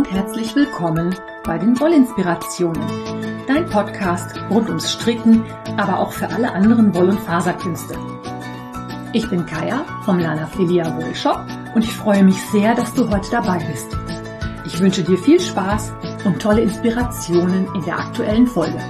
[0.00, 2.82] und herzlich willkommen bei den Wollinspirationen,
[3.46, 5.44] dein Podcast rund ums Stricken,
[5.76, 7.98] aber auch für alle anderen Woll- und Faserkünste.
[9.12, 11.44] Ich bin Kaya vom Lana Filia Wollshop
[11.74, 13.88] und ich freue mich sehr, dass du heute dabei bist.
[14.64, 15.92] Ich wünsche dir viel Spaß
[16.24, 18.80] und tolle Inspirationen in der aktuellen Folge.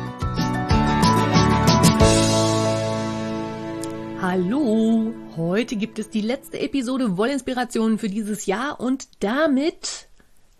[4.22, 10.09] Hallo, heute gibt es die letzte Episode Wollinspirationen für dieses Jahr und damit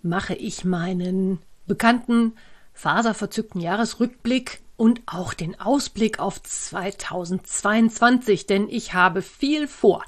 [0.03, 2.35] mache ich meinen bekannten
[2.73, 10.05] faserverzückten Jahresrückblick und auch den Ausblick auf 2022, denn ich habe viel vor.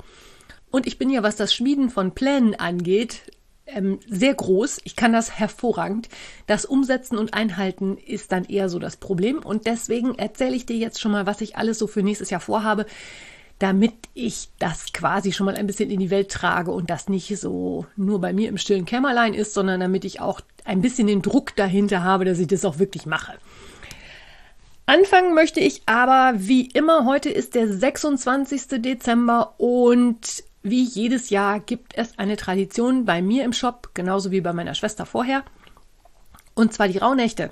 [0.71, 3.21] Und ich bin ja, was das Schmieden von Plänen angeht,
[3.67, 4.81] ähm, sehr groß.
[4.85, 6.09] Ich kann das hervorragend.
[6.47, 9.39] Das Umsetzen und Einhalten ist dann eher so das Problem.
[9.39, 12.41] Und deswegen erzähle ich dir jetzt schon mal, was ich alles so für nächstes Jahr
[12.41, 12.87] vorhabe
[13.63, 17.39] damit ich das quasi schon mal ein bisschen in die Welt trage und das nicht
[17.39, 21.23] so nur bei mir im stillen Kämmerlein ist, sondern damit ich auch ein bisschen den
[21.23, 23.35] Druck dahinter habe, dass ich das auch wirklich mache.
[24.87, 28.83] Anfangen möchte ich aber wie immer, heute ist der 26.
[28.83, 34.41] Dezember und wie jedes Jahr gibt es eine Tradition bei mir im Shop, genauso wie
[34.41, 35.45] bei meiner Schwester vorher.
[36.55, 37.51] Und zwar die Rauhnächte.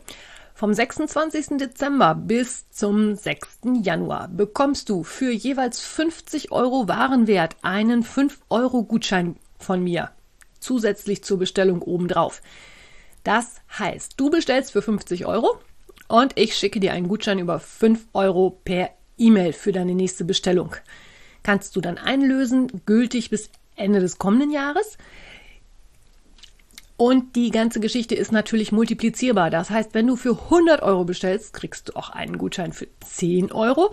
[0.60, 1.56] Vom 26.
[1.56, 3.60] Dezember bis zum 6.
[3.82, 10.10] Januar bekommst du für jeweils 50 Euro Warenwert einen 5 Euro Gutschein von mir
[10.58, 12.42] zusätzlich zur Bestellung obendrauf.
[13.24, 15.58] Das heißt, du bestellst für 50 Euro
[16.08, 20.76] und ich schicke dir einen Gutschein über 5 Euro per E-Mail für deine nächste Bestellung.
[21.42, 24.98] Kannst du dann einlösen, gültig bis Ende des kommenden Jahres.
[27.00, 29.48] Und die ganze Geschichte ist natürlich multiplizierbar.
[29.48, 33.52] Das heißt, wenn du für 100 Euro bestellst, kriegst du auch einen Gutschein für 10
[33.52, 33.90] Euro.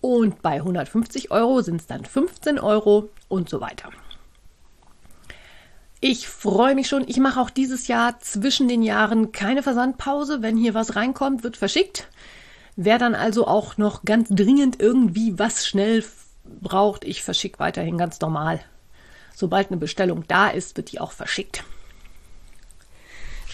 [0.00, 3.90] Und bei 150 Euro sind es dann 15 Euro und so weiter.
[5.98, 7.08] Ich freue mich schon.
[7.08, 10.40] Ich mache auch dieses Jahr zwischen den Jahren keine Versandpause.
[10.40, 12.06] Wenn hier was reinkommt, wird verschickt.
[12.76, 16.04] Wer dann also auch noch ganz dringend irgendwie was schnell
[16.44, 18.60] braucht, ich verschicke weiterhin ganz normal.
[19.34, 21.64] Sobald eine Bestellung da ist, wird die auch verschickt.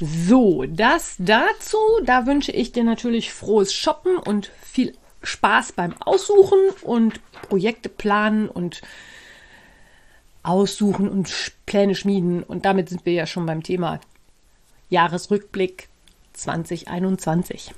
[0.01, 1.79] So, das dazu.
[2.05, 8.49] Da wünsche ich dir natürlich frohes Shoppen und viel Spaß beim Aussuchen und Projekte planen
[8.49, 8.83] und
[10.43, 12.43] aussuchen und Pläne schmieden.
[12.43, 14.01] Und damit sind wir ja schon beim Thema
[14.91, 15.89] Jahresrückblick
[16.35, 17.73] 2021.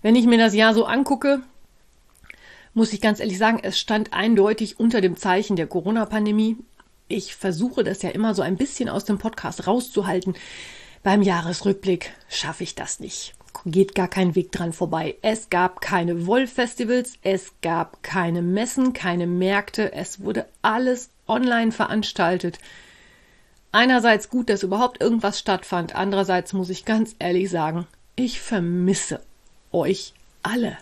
[0.00, 1.42] Wenn ich mir das Jahr so angucke,
[2.72, 6.56] muss ich ganz ehrlich sagen, es stand eindeutig unter dem Zeichen der Corona-Pandemie
[7.08, 10.34] ich versuche das ja immer so ein bisschen aus dem Podcast rauszuhalten.
[11.02, 13.34] Beim Jahresrückblick schaffe ich das nicht.
[13.64, 15.16] Geht gar kein Weg dran vorbei.
[15.22, 22.58] Es gab keine Wollfestivals, es gab keine Messen, keine Märkte, es wurde alles online veranstaltet.
[23.72, 27.86] Einerseits gut, dass überhaupt irgendwas stattfand, andererseits muss ich ganz ehrlich sagen,
[28.16, 29.20] ich vermisse
[29.72, 30.78] euch alle.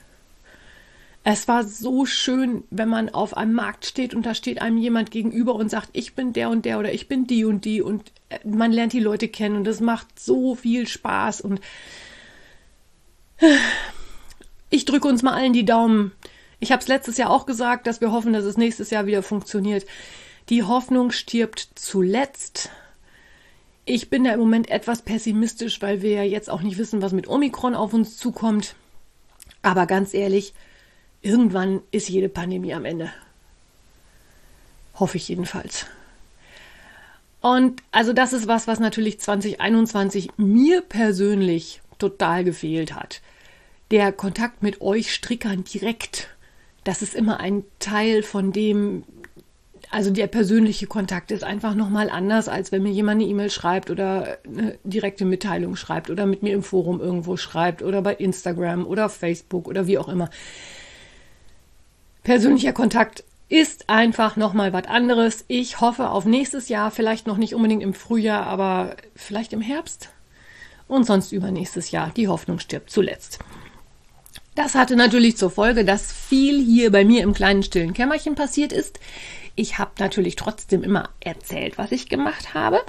[1.29, 5.11] Es war so schön, wenn man auf einem Markt steht und da steht einem jemand
[5.11, 8.13] gegenüber und sagt, ich bin der und der oder ich bin die und die und
[8.29, 11.61] äh, man lernt die Leute kennen und es macht so viel Spaß und
[14.71, 16.13] ich drücke uns mal allen die Daumen.
[16.61, 19.25] Ich habe es letztes Jahr auch gesagt, dass wir hoffen, dass es nächstes Jahr wieder
[19.25, 19.85] funktioniert.
[20.49, 22.71] Die Hoffnung stirbt zuletzt.
[23.85, 27.11] Ich bin da im Moment etwas pessimistisch, weil wir ja jetzt auch nicht wissen, was
[27.11, 28.77] mit Omikron auf uns zukommt.
[29.63, 30.55] Aber ganz ehrlich,
[31.27, 33.11] Irgendwann ist jede Pandemie am Ende.
[34.95, 35.87] Hoffe ich jedenfalls.
[37.41, 43.23] Und also das ist was, was natürlich 2021 mir persönlich total gefehlt hat.
[43.91, 46.29] Der Kontakt mit euch Strickern direkt,
[46.85, 49.03] das ist immer ein Teil von dem,
[49.91, 53.91] also der persönliche Kontakt ist einfach nochmal anders, als wenn mir jemand eine E-Mail schreibt
[53.91, 58.87] oder eine direkte Mitteilung schreibt oder mit mir im Forum irgendwo schreibt oder bei Instagram
[58.87, 60.31] oder Facebook oder wie auch immer
[62.27, 65.45] persönlicher Kontakt ist einfach nochmal was anderes.
[65.47, 70.09] Ich hoffe auf nächstes Jahr, vielleicht noch nicht unbedingt im Frühjahr, aber vielleicht im Herbst
[70.89, 72.11] und sonst übernächstes Jahr.
[72.17, 73.39] Die Hoffnung stirbt zuletzt.
[74.57, 78.73] Das hatte natürlich zur Folge, dass viel hier bei mir im kleinen stillen Kämmerchen passiert
[78.73, 78.99] ist.
[79.55, 82.81] Ich habe natürlich trotzdem immer erzählt, was ich gemacht habe.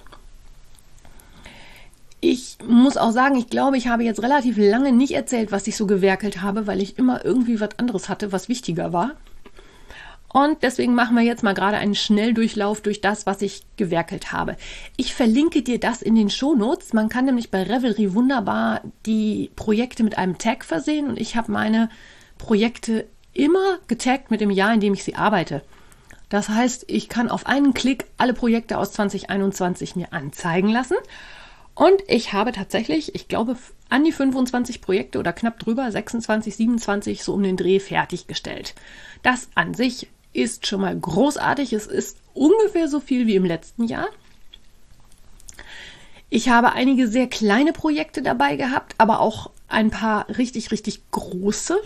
[2.21, 5.77] Ich muss auch sagen, ich glaube, ich habe jetzt relativ lange nicht erzählt, was ich
[5.77, 9.11] so gewerkelt habe, weil ich immer irgendwie was anderes hatte, was wichtiger war.
[10.37, 14.55] Und deswegen machen wir jetzt mal gerade einen Schnelldurchlauf durch das, was ich gewerkelt habe.
[14.95, 16.93] Ich verlinke dir das in den Shownotes.
[16.93, 21.51] Man kann nämlich bei Revelry wunderbar die Projekte mit einem Tag versehen und ich habe
[21.51, 21.89] meine
[22.37, 25.63] Projekte immer getaggt mit dem Jahr, in dem ich sie arbeite.
[26.29, 30.97] Das heißt, ich kann auf einen Klick alle Projekte aus 2021 mir anzeigen lassen.
[31.73, 33.55] Und ich habe tatsächlich, ich glaube,
[33.89, 38.75] an die 25 Projekte oder knapp drüber, 26, 27, so um den Dreh fertiggestellt.
[39.23, 40.07] Das an sich
[40.37, 41.73] ist schon mal großartig.
[41.73, 44.07] Es ist ungefähr so viel wie im letzten Jahr.
[46.29, 51.79] Ich habe einige sehr kleine Projekte dabei gehabt, aber auch ein paar richtig, richtig große.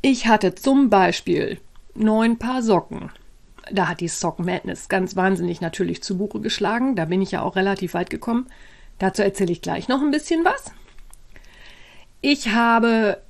[0.00, 1.60] Ich hatte zum Beispiel
[1.94, 3.10] neun Paar Socken.
[3.70, 6.96] Da hat die Sock Madness ganz wahnsinnig natürlich zu Buche geschlagen.
[6.96, 8.48] Da bin ich ja auch relativ weit gekommen.
[8.98, 10.72] Dazu erzähle ich gleich noch ein bisschen was.
[12.20, 13.22] Ich habe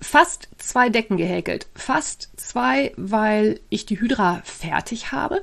[0.00, 1.66] fast zwei Decken gehäkelt.
[1.74, 5.42] Fast zwei, weil ich die Hydra fertig habe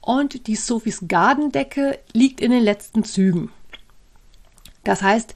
[0.00, 3.50] und die Sophies Gardendecke liegt in den letzten Zügen.
[4.84, 5.34] Das heißt,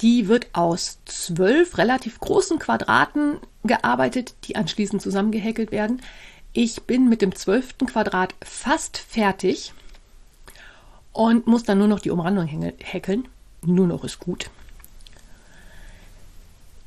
[0.00, 6.02] die wird aus zwölf relativ großen Quadraten gearbeitet, die anschließend zusammengehäkelt werden.
[6.52, 9.72] Ich bin mit dem zwölften Quadrat fast fertig
[11.12, 13.28] und muss dann nur noch die Umrandung häkeln.
[13.62, 14.50] Nur noch ist gut.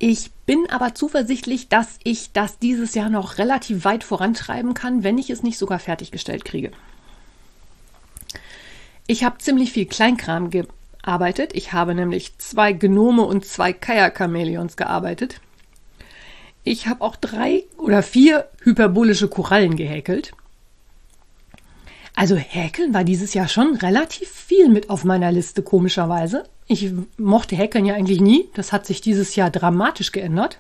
[0.06, 5.18] Ich bin aber zuversichtlich, dass ich das dieses Jahr noch relativ weit vorantreiben kann, wenn
[5.18, 6.74] ich es nicht sogar fertiggestellt kriege.
[9.08, 11.52] Ich habe ziemlich viel Kleinkram gearbeitet.
[11.54, 15.40] Ich habe nämlich zwei Gnome und zwei Kaya-Chamäleons gearbeitet.
[16.66, 20.34] Ich habe auch drei oder vier hyperbolische Korallen gehäkelt.
[22.16, 26.44] Also häkeln war dieses Jahr schon relativ viel mit auf meiner Liste, komischerweise.
[26.68, 28.50] Ich mochte häkeln ja eigentlich nie.
[28.54, 30.60] Das hat sich dieses Jahr dramatisch geändert.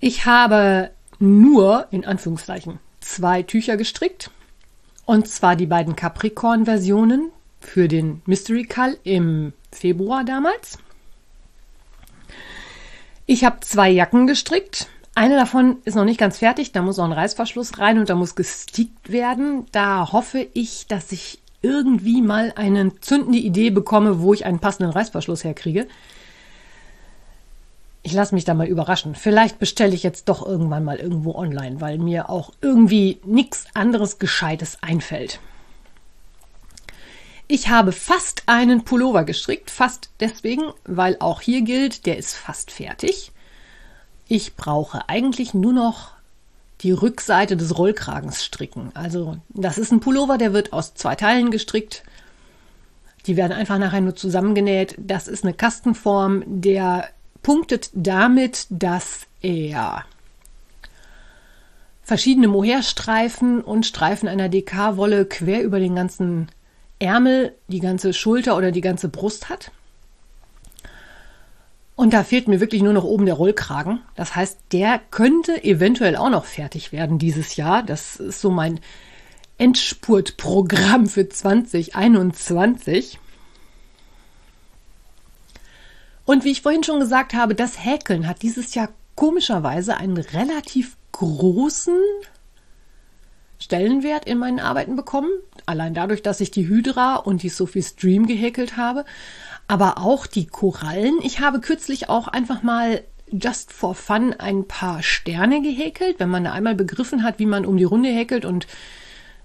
[0.00, 4.30] Ich habe nur, in Anführungszeichen, zwei Tücher gestrickt.
[5.06, 7.30] Und zwar die beiden Capricorn-Versionen
[7.60, 10.78] für den Mystery Call im Februar damals.
[13.26, 14.88] Ich habe zwei Jacken gestrickt.
[15.16, 18.16] Eine davon ist noch nicht ganz fertig, da muss auch ein Reißverschluss rein und da
[18.16, 19.66] muss gestickt werden.
[19.70, 24.92] Da hoffe ich, dass ich irgendwie mal eine zündende Idee bekomme, wo ich einen passenden
[24.92, 25.86] Reißverschluss herkriege.
[28.02, 29.14] Ich lasse mich da mal überraschen.
[29.14, 34.18] Vielleicht bestelle ich jetzt doch irgendwann mal irgendwo online, weil mir auch irgendwie nichts anderes
[34.18, 35.38] Gescheites einfällt.
[37.46, 42.70] Ich habe fast einen Pullover gestrickt, fast deswegen, weil auch hier gilt, der ist fast
[42.70, 43.32] fertig.
[44.34, 46.10] Ich brauche eigentlich nur noch
[46.80, 48.90] die Rückseite des Rollkragens stricken.
[48.92, 52.02] Also das ist ein Pullover, der wird aus zwei Teilen gestrickt.
[53.26, 54.96] Die werden einfach nachher nur zusammengenäht.
[54.98, 57.10] Das ist eine Kastenform, der
[57.44, 60.04] punktet damit, dass er
[62.02, 66.48] verschiedene Mohairstreifen und Streifen einer DK-Wolle quer über den ganzen
[66.98, 69.70] Ärmel, die ganze Schulter oder die ganze Brust hat.
[71.96, 74.00] Und da fehlt mir wirklich nur noch oben der Rollkragen.
[74.16, 77.82] Das heißt, der könnte eventuell auch noch fertig werden dieses Jahr.
[77.84, 78.80] Das ist so mein
[79.58, 83.20] Endspurtprogramm für 2021.
[86.24, 90.96] Und wie ich vorhin schon gesagt habe, das Häkeln hat dieses Jahr komischerweise einen relativ
[91.12, 91.98] großen
[93.58, 95.30] Stellenwert in meinen Arbeiten bekommen.
[95.66, 99.04] Allein dadurch, dass ich die Hydra und die Sophie Stream gehäkelt habe.
[99.66, 101.18] Aber auch die Korallen.
[101.22, 106.46] Ich habe kürzlich auch einfach mal just for fun ein paar Sterne gehäkelt, wenn man
[106.46, 108.66] einmal begriffen hat, wie man um die Runde häkelt und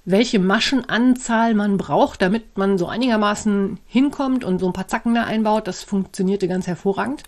[0.05, 5.23] welche Maschenanzahl man braucht, damit man so einigermaßen hinkommt und so ein paar Zacken da
[5.23, 5.67] einbaut.
[5.67, 7.23] Das funktionierte ganz hervorragend.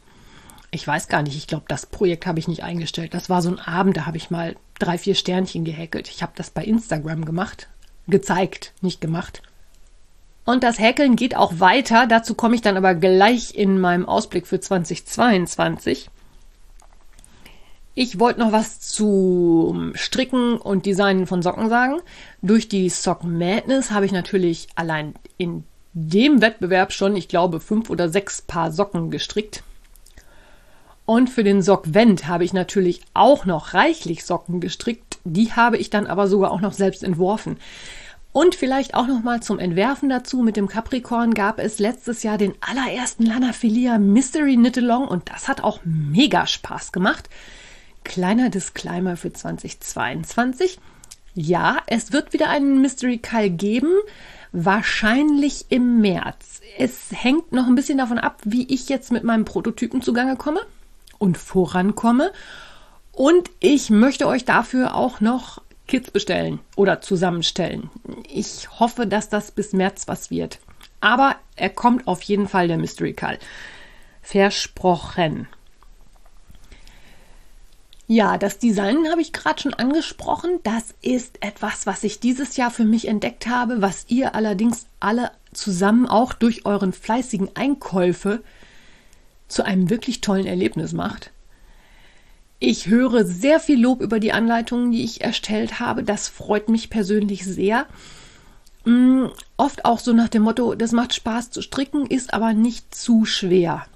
[0.72, 3.14] Ich weiß gar nicht, ich glaube, das Projekt habe ich nicht eingestellt.
[3.14, 6.08] Das war so ein Abend, da habe ich mal drei, vier Sternchen gehäkelt.
[6.10, 7.68] Ich habe das bei Instagram gemacht.
[8.08, 9.44] Gezeigt, nicht gemacht.
[10.46, 12.08] Und das Häkeln geht auch weiter.
[12.08, 16.10] Dazu komme ich dann aber gleich in meinem Ausblick für 2022.
[17.94, 22.00] Ich wollte noch was zu Stricken und Designen von Socken sagen.
[22.42, 27.90] Durch die Sock Madness habe ich natürlich allein in dem Wettbewerb schon, ich glaube, fünf
[27.90, 29.64] oder sechs Paar Socken gestrickt.
[31.06, 35.20] Und für den Sockvent habe ich natürlich auch noch reichlich Socken gestrickt.
[35.26, 37.58] Die habe ich dann aber sogar auch noch selbst entworfen.
[38.34, 40.42] Und vielleicht auch noch mal zum Entwerfen dazu.
[40.42, 45.30] Mit dem Capricorn gab es letztes Jahr den allerersten Lana Filia Mystery Knit Along und
[45.30, 47.30] das hat auch mega Spaß gemacht.
[48.06, 50.80] Kleiner Disclaimer für 2022.
[51.34, 53.92] Ja, es wird wieder einen Mystery Call geben,
[54.54, 56.62] wahrscheinlich im März.
[56.78, 60.62] Es hängt noch ein bisschen davon ab, wie ich jetzt mit meinem Prototypen zugange komme
[61.20, 62.32] und vorankomme.
[63.12, 67.90] Und ich möchte euch dafür auch noch Kits bestellen oder zusammenstellen.
[68.30, 70.60] Ich hoffe, dass das bis März was wird.
[71.02, 73.38] Aber er kommt auf jeden Fall, der Mystery Call.
[74.22, 75.50] Versprochen.
[78.08, 80.60] Ja, das Design habe ich gerade schon angesprochen.
[80.64, 85.32] Das ist etwas, was ich dieses Jahr für mich entdeckt habe, was ihr allerdings alle
[85.52, 88.42] zusammen auch durch euren fleißigen Einkäufe
[89.50, 91.32] zu einem wirklich tollen Erlebnis macht.
[92.64, 96.04] Ich höre sehr viel Lob über die Anleitungen, die ich erstellt habe.
[96.04, 97.88] Das freut mich persönlich sehr.
[98.86, 99.26] Mm,
[99.58, 103.26] oft auch so nach dem Motto, das macht Spaß zu stricken, ist aber nicht zu
[103.26, 103.88] schwer.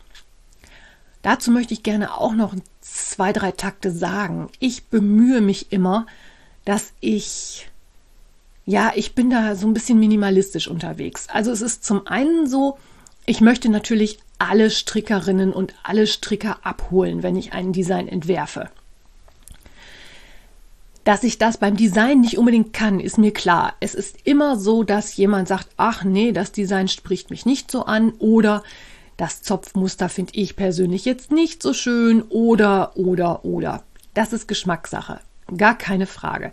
[1.22, 4.50] Dazu möchte ich gerne auch noch zwei, drei Takte sagen.
[4.57, 6.07] Ich bemühe mich immer,
[6.65, 7.69] dass ich,
[8.65, 11.27] ja, ich bin da so ein bisschen minimalistisch unterwegs.
[11.29, 12.79] Also es ist zum einen so,
[13.27, 18.70] ich möchte natürlich alle Strickerinnen und alle Stricker abholen, wenn ich ein Design entwerfe.
[21.04, 23.74] Dass ich das beim Design nicht unbedingt kann, ist mir klar.
[23.80, 27.86] Es ist immer so, dass jemand sagt, ach nee, das Design spricht mich nicht so
[27.86, 28.63] an oder
[29.18, 33.84] das Zopfmuster finde ich persönlich jetzt nicht so schön oder, oder, oder.
[34.13, 35.20] Das ist Geschmackssache.
[35.56, 36.51] Gar keine Frage.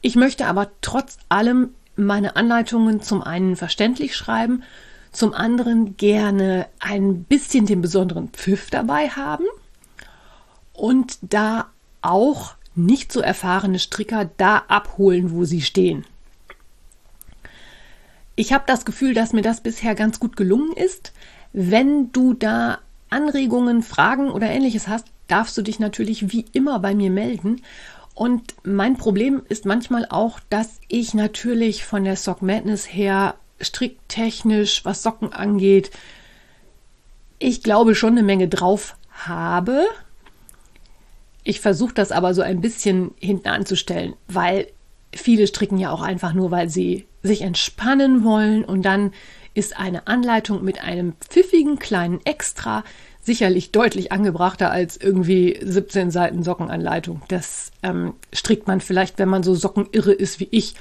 [0.00, 4.64] Ich möchte aber trotz allem meine Anleitungen zum einen verständlich schreiben,
[5.12, 9.44] zum anderen gerne ein bisschen den besonderen Pfiff dabei haben
[10.72, 11.66] und da
[12.00, 16.04] auch nicht so erfahrene Stricker da abholen, wo sie stehen.
[18.34, 21.12] Ich habe das Gefühl, dass mir das bisher ganz gut gelungen ist.
[21.52, 22.78] Wenn du da
[23.10, 27.60] Anregungen, Fragen oder ähnliches hast, darfst du dich natürlich wie immer bei mir melden.
[28.14, 34.84] Und mein Problem ist manchmal auch, dass ich natürlich von der Sock Madness her stricktechnisch,
[34.84, 35.90] was Socken angeht,
[37.38, 39.86] ich glaube schon eine Menge drauf habe.
[41.44, 44.68] Ich versuche das aber so ein bisschen hinten anzustellen, weil
[45.14, 49.12] viele stricken ja auch einfach nur, weil sie sich entspannen wollen und dann
[49.54, 52.84] ist eine Anleitung mit einem pfiffigen kleinen Extra
[53.20, 57.22] sicherlich deutlich angebrachter als irgendwie 17 Seiten Sockenanleitung.
[57.28, 60.74] Das ähm, strickt man vielleicht, wenn man so Sockenirre ist wie ich,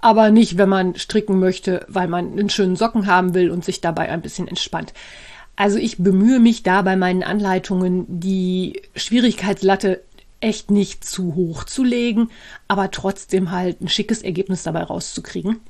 [0.00, 3.80] aber nicht, wenn man stricken möchte, weil man einen schönen Socken haben will und sich
[3.80, 4.92] dabei ein bisschen entspannt.
[5.56, 10.02] Also ich bemühe mich da bei meinen Anleitungen die Schwierigkeitslatte
[10.40, 12.30] echt nicht zu hoch zu legen,
[12.66, 15.60] aber trotzdem halt ein schickes Ergebnis dabei rauszukriegen.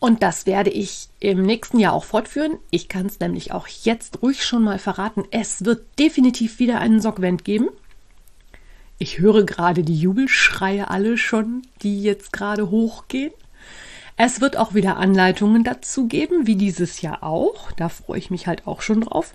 [0.00, 2.58] Und das werde ich im nächsten Jahr auch fortführen.
[2.70, 5.24] Ich kann es nämlich auch jetzt ruhig schon mal verraten.
[5.30, 7.68] Es wird definitiv wieder einen Sockvent geben.
[8.98, 13.32] Ich höre gerade die Jubelschreie alle schon, die jetzt gerade hochgehen.
[14.16, 17.70] Es wird auch wieder Anleitungen dazu geben, wie dieses Jahr auch.
[17.72, 19.32] Da freue ich mich halt auch schon drauf.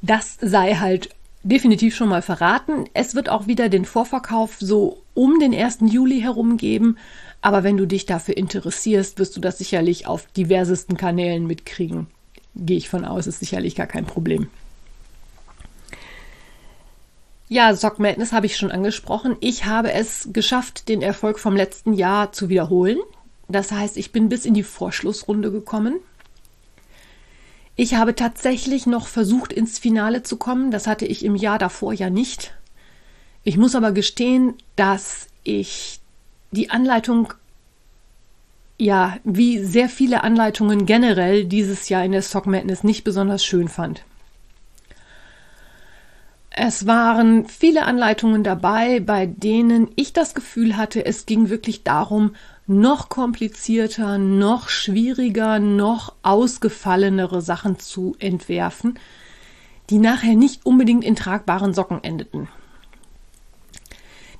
[0.00, 1.10] Das sei halt
[1.42, 2.86] definitiv schon mal verraten.
[2.94, 5.80] Es wird auch wieder den Vorverkauf so um den 1.
[5.90, 6.96] Juli herum geben.
[7.42, 12.06] Aber wenn du dich dafür interessierst, wirst du das sicherlich auf diversesten Kanälen mitkriegen.
[12.54, 14.48] Gehe ich von aus, ist sicherlich gar kein Problem.
[17.52, 19.36] Ja, Sock Madness habe ich schon angesprochen.
[19.40, 22.98] Ich habe es geschafft, den Erfolg vom letzten Jahr zu wiederholen.
[23.48, 25.96] Das heißt, ich bin bis in die Vorschlussrunde gekommen.
[27.74, 30.70] Ich habe tatsächlich noch versucht, ins Finale zu kommen.
[30.70, 32.54] Das hatte ich im Jahr davor ja nicht.
[33.42, 35.98] Ich muss aber gestehen, dass ich
[36.52, 37.34] die Anleitung,
[38.78, 43.66] ja, wie sehr viele Anleitungen generell dieses Jahr in der Sock Madness nicht besonders schön
[43.66, 44.04] fand.
[46.62, 52.34] Es waren viele Anleitungen dabei, bei denen ich das Gefühl hatte, es ging wirklich darum,
[52.66, 58.98] noch komplizierter, noch schwieriger, noch ausgefallenere Sachen zu entwerfen,
[59.88, 62.46] die nachher nicht unbedingt in tragbaren Socken endeten.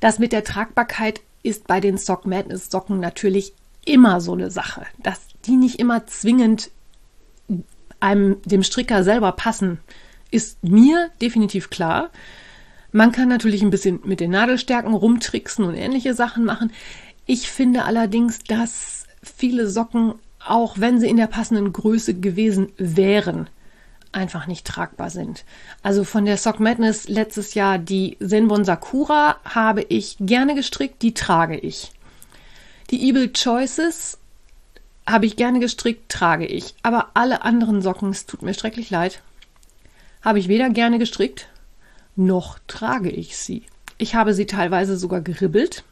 [0.00, 3.54] Das mit der Tragbarkeit ist bei den Sock Madness Socken natürlich
[3.86, 6.70] immer so eine Sache, dass die nicht immer zwingend
[7.98, 9.80] einem dem Stricker selber passen,
[10.30, 12.10] ist mir definitiv klar.
[12.92, 16.72] Man kann natürlich ein bisschen mit den Nadelstärken rumtricksen und ähnliche Sachen machen.
[17.26, 23.48] Ich finde allerdings, dass viele Socken, auch wenn sie in der passenden Größe gewesen wären,
[24.12, 25.44] einfach nicht tragbar sind.
[25.82, 31.14] Also von der Sock Madness letztes Jahr die Senbon Sakura habe ich gerne gestrickt, die
[31.14, 31.92] trage ich.
[32.90, 34.18] Die Evil Choices
[35.06, 36.74] habe ich gerne gestrickt, trage ich.
[36.82, 39.22] Aber alle anderen Socken, es tut mir schrecklich leid,
[40.22, 41.48] habe ich weder gerne gestrickt,
[42.16, 43.64] noch trage ich sie.
[43.98, 45.84] Ich habe sie teilweise sogar geribbelt.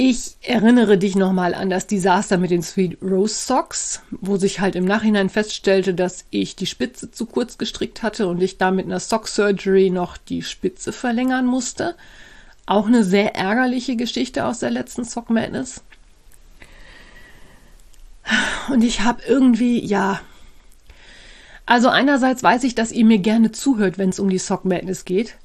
[0.00, 4.76] Ich erinnere dich nochmal an das Desaster mit den Sweet Rose Socks, wo sich halt
[4.76, 8.86] im Nachhinein feststellte, dass ich die Spitze zu kurz gestrickt hatte und ich da mit
[8.86, 11.96] einer Sock Surgery noch die Spitze verlängern musste.
[12.64, 15.82] Auch eine sehr ärgerliche Geschichte aus der letzten Sock Madness.
[18.70, 20.20] Und ich habe irgendwie, ja,
[21.68, 25.04] Also einerseits weiß ich, dass ihr mir gerne zuhört, wenn es um die Sock Madness
[25.04, 25.36] geht.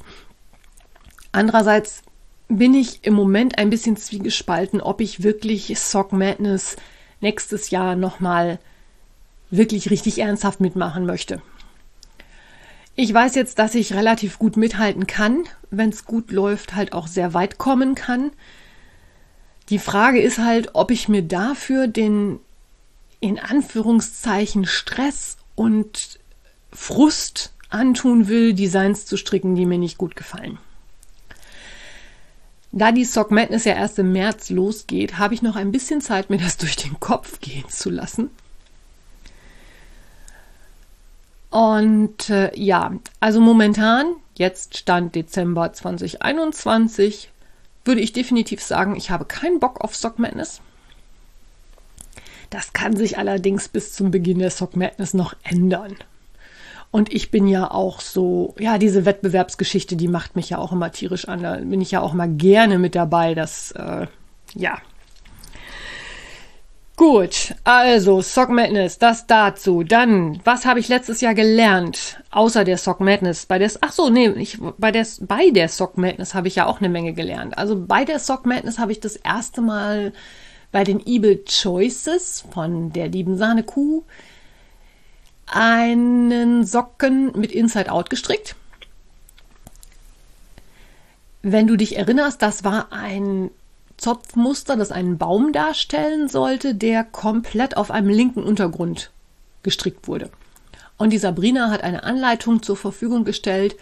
[1.34, 2.02] Andererseits
[2.48, 6.78] bin ich im Moment ein bisschen zwiegespalten, ob ich wirklich Sock Madness
[7.20, 8.60] nächstes Jahr nochmal
[9.52, 11.42] wirklich richtig ernsthaft mitmachen möchte.
[12.96, 17.08] Ich weiß jetzt, dass ich relativ gut mithalten kann, wenn es gut läuft, halt auch
[17.08, 18.32] sehr weit kommen kann.
[19.68, 22.40] Die Frage ist halt, ob ich mir dafür den
[23.20, 26.20] in Anführungszeichen Stress und
[26.72, 30.58] Frust antun will, Designs zu stricken, die mir nicht gut gefallen.
[32.72, 36.30] Da die Sock Madness ja erst im März losgeht, habe ich noch ein bisschen Zeit,
[36.30, 38.32] mir das durch den Kopf gehen zu lassen.
[41.52, 47.30] Und äh, ja, also momentan, jetzt Stand Dezember 2021,
[47.86, 50.62] würde ich definitiv sagen, ich habe keinen Bock auf Sock Madness.
[52.54, 55.96] Das kann sich allerdings bis zum Beginn der Sock Madness noch ändern.
[56.92, 60.92] Und ich bin ja auch so, ja, diese Wettbewerbsgeschichte, die macht mich ja auch immer
[60.92, 61.42] tierisch an.
[61.42, 63.34] Da bin ich ja auch mal gerne mit dabei.
[63.34, 64.06] Das, äh,
[64.54, 64.78] ja.
[66.96, 69.82] Gut, also Sock Madness, das dazu.
[69.82, 73.48] Dann, was habe ich letztes Jahr gelernt, außer der Sock Madness?
[73.48, 76.68] Bei der, ach so, nee, ich, bei der, bei der Sock Madness habe ich ja
[76.68, 77.58] auch eine Menge gelernt.
[77.58, 80.14] Also bei der Sock Madness habe ich das erste Mal
[80.74, 84.04] bei den Evil Choices von der lieben Sahne Kuh
[85.46, 88.56] einen Socken mit Inside Out gestrickt.
[91.44, 93.52] Wenn du dich erinnerst, das war ein
[93.98, 99.12] Zopfmuster, das einen Baum darstellen sollte, der komplett auf einem linken Untergrund
[99.62, 100.32] gestrickt wurde.
[100.98, 103.76] Und die Sabrina hat eine Anleitung zur Verfügung gestellt,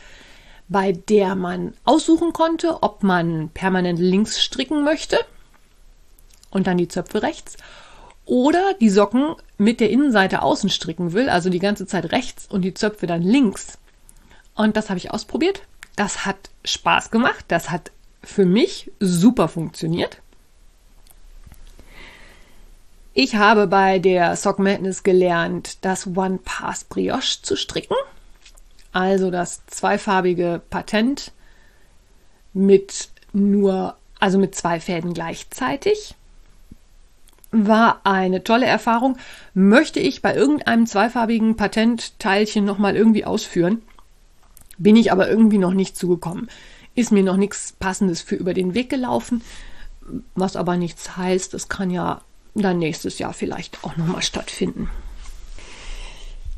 [0.67, 5.17] bei der man aussuchen konnte, ob man permanent links stricken möchte
[6.51, 7.57] und dann die Zöpfe rechts.
[8.25, 12.61] Oder die Socken mit der Innenseite außen stricken will, also die ganze Zeit rechts und
[12.61, 13.79] die Zöpfe dann links.
[14.55, 15.63] Und das habe ich ausprobiert.
[15.95, 17.45] Das hat Spaß gemacht.
[17.47, 17.91] Das hat
[18.23, 20.21] für mich super funktioniert.
[23.13, 27.95] Ich habe bei der Sock Madness gelernt, das One Pass Brioche zu stricken.
[28.93, 31.31] Also das zweifarbige Patent
[32.53, 36.15] mit nur, also mit zwei Fäden gleichzeitig
[37.51, 39.17] war eine tolle Erfahrung.
[39.53, 43.81] Möchte ich bei irgendeinem zweifarbigen Patentteilchen nochmal irgendwie ausführen,
[44.77, 46.49] bin ich aber irgendwie noch nicht zugekommen.
[46.95, 49.41] Ist mir noch nichts Passendes für über den Weg gelaufen,
[50.35, 52.21] was aber nichts heißt, es kann ja
[52.55, 54.89] dann nächstes Jahr vielleicht auch nochmal stattfinden.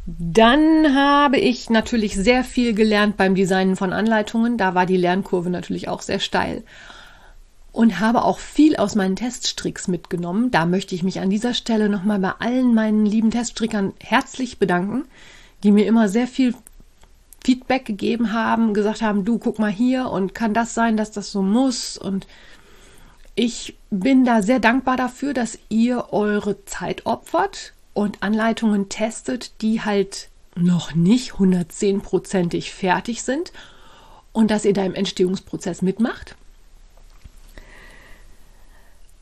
[0.05, 4.57] Dann habe ich natürlich sehr viel gelernt beim Designen von Anleitungen.
[4.57, 6.63] Da war die Lernkurve natürlich auch sehr steil
[7.73, 10.51] und habe auch viel aus meinen Teststricks mitgenommen.
[10.51, 15.05] Da möchte ich mich an dieser Stelle nochmal bei allen meinen lieben Teststrickern herzlich bedanken,
[15.63, 16.53] die mir immer sehr viel
[17.43, 21.31] Feedback gegeben haben, gesagt haben, du guck mal hier und kann das sein, dass das
[21.31, 22.27] so muss und
[23.35, 29.81] ich bin da sehr dankbar dafür, dass ihr eure Zeit opfert und Anleitungen testet, die
[29.81, 33.51] halt noch nicht 110%ig fertig sind
[34.31, 36.35] und dass ihr da im Entstehungsprozess mitmacht.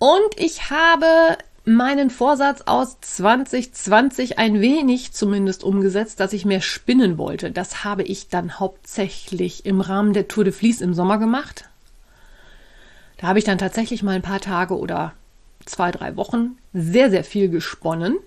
[0.01, 7.19] Und ich habe meinen Vorsatz aus 2020 ein wenig zumindest umgesetzt, dass ich mehr spinnen
[7.19, 7.51] wollte.
[7.51, 11.65] Das habe ich dann hauptsächlich im Rahmen der Tour de Vlies im Sommer gemacht.
[13.17, 15.13] Da habe ich dann tatsächlich mal ein paar Tage oder
[15.67, 18.17] zwei, drei Wochen sehr, sehr viel gesponnen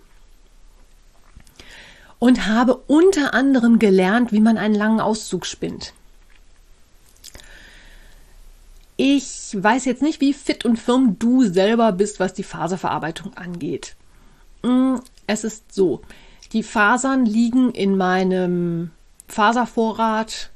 [2.20, 5.92] und habe unter anderem gelernt, wie man einen langen Auszug spinnt.
[8.96, 13.96] Ich weiß jetzt nicht, wie fit und firm du selber bist, was die Faserverarbeitung angeht.
[14.62, 16.02] Mm, es ist so,
[16.52, 18.92] die Fasern liegen in meinem
[19.26, 20.50] Faservorrat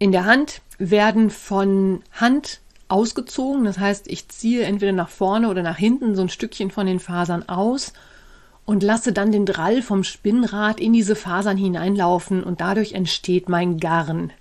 [0.00, 3.64] in der Hand, werden von Hand ausgezogen.
[3.64, 6.98] Das heißt, ich ziehe entweder nach vorne oder nach hinten so ein Stückchen von den
[6.98, 7.92] Fasern aus
[8.64, 13.78] und lasse dann den Drall vom Spinnrad in diese Fasern hineinlaufen und dadurch entsteht mein
[13.78, 14.32] Garn.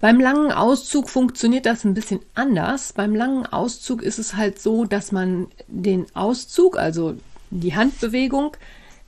[0.00, 2.92] Beim langen Auszug funktioniert das ein bisschen anders.
[2.92, 7.14] Beim langen Auszug ist es halt so, dass man den Auszug, also
[7.50, 8.56] die Handbewegung,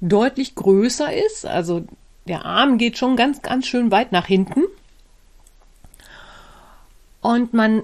[0.01, 1.47] deutlich größer ist.
[1.47, 1.85] Also
[2.27, 4.65] der Arm geht schon ganz, ganz schön weit nach hinten.
[7.21, 7.83] Und man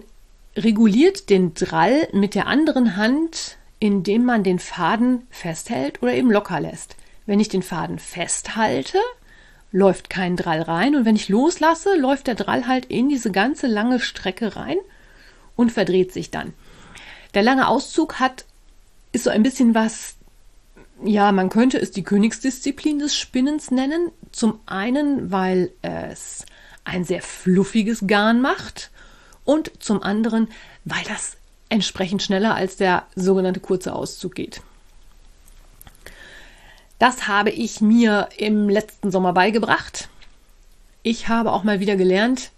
[0.57, 6.61] reguliert den Drall mit der anderen Hand, indem man den Faden festhält oder eben locker
[6.61, 6.97] lässt.
[7.27, 8.99] Wenn ich den Faden festhalte,
[9.77, 10.97] läuft kein Drall rein.
[10.97, 14.79] Und wenn ich loslasse, läuft der Drall halt in diese ganze lange Strecke rein
[15.55, 16.55] und verdreht sich dann.
[17.35, 18.47] Der lange Auszug hat,
[19.13, 20.17] ist so ein bisschen was
[21.05, 24.13] ja, man könnte es die Königsdisziplin des Spinnens nennen.
[24.33, 26.47] Zum einen, weil es
[26.85, 28.91] ein sehr fluffiges Garn macht
[29.45, 30.49] und zum anderen,
[30.85, 31.37] weil das
[31.69, 34.63] entsprechend schneller als der sogenannte kurze Auszug geht.
[36.99, 40.09] Das habe ich mir im letzten Sommer beigebracht.
[41.03, 42.51] Ich habe auch mal wieder gelernt,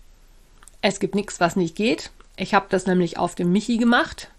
[0.80, 2.10] es gibt nichts, was nicht geht.
[2.36, 4.30] Ich habe das nämlich auf dem Michi gemacht.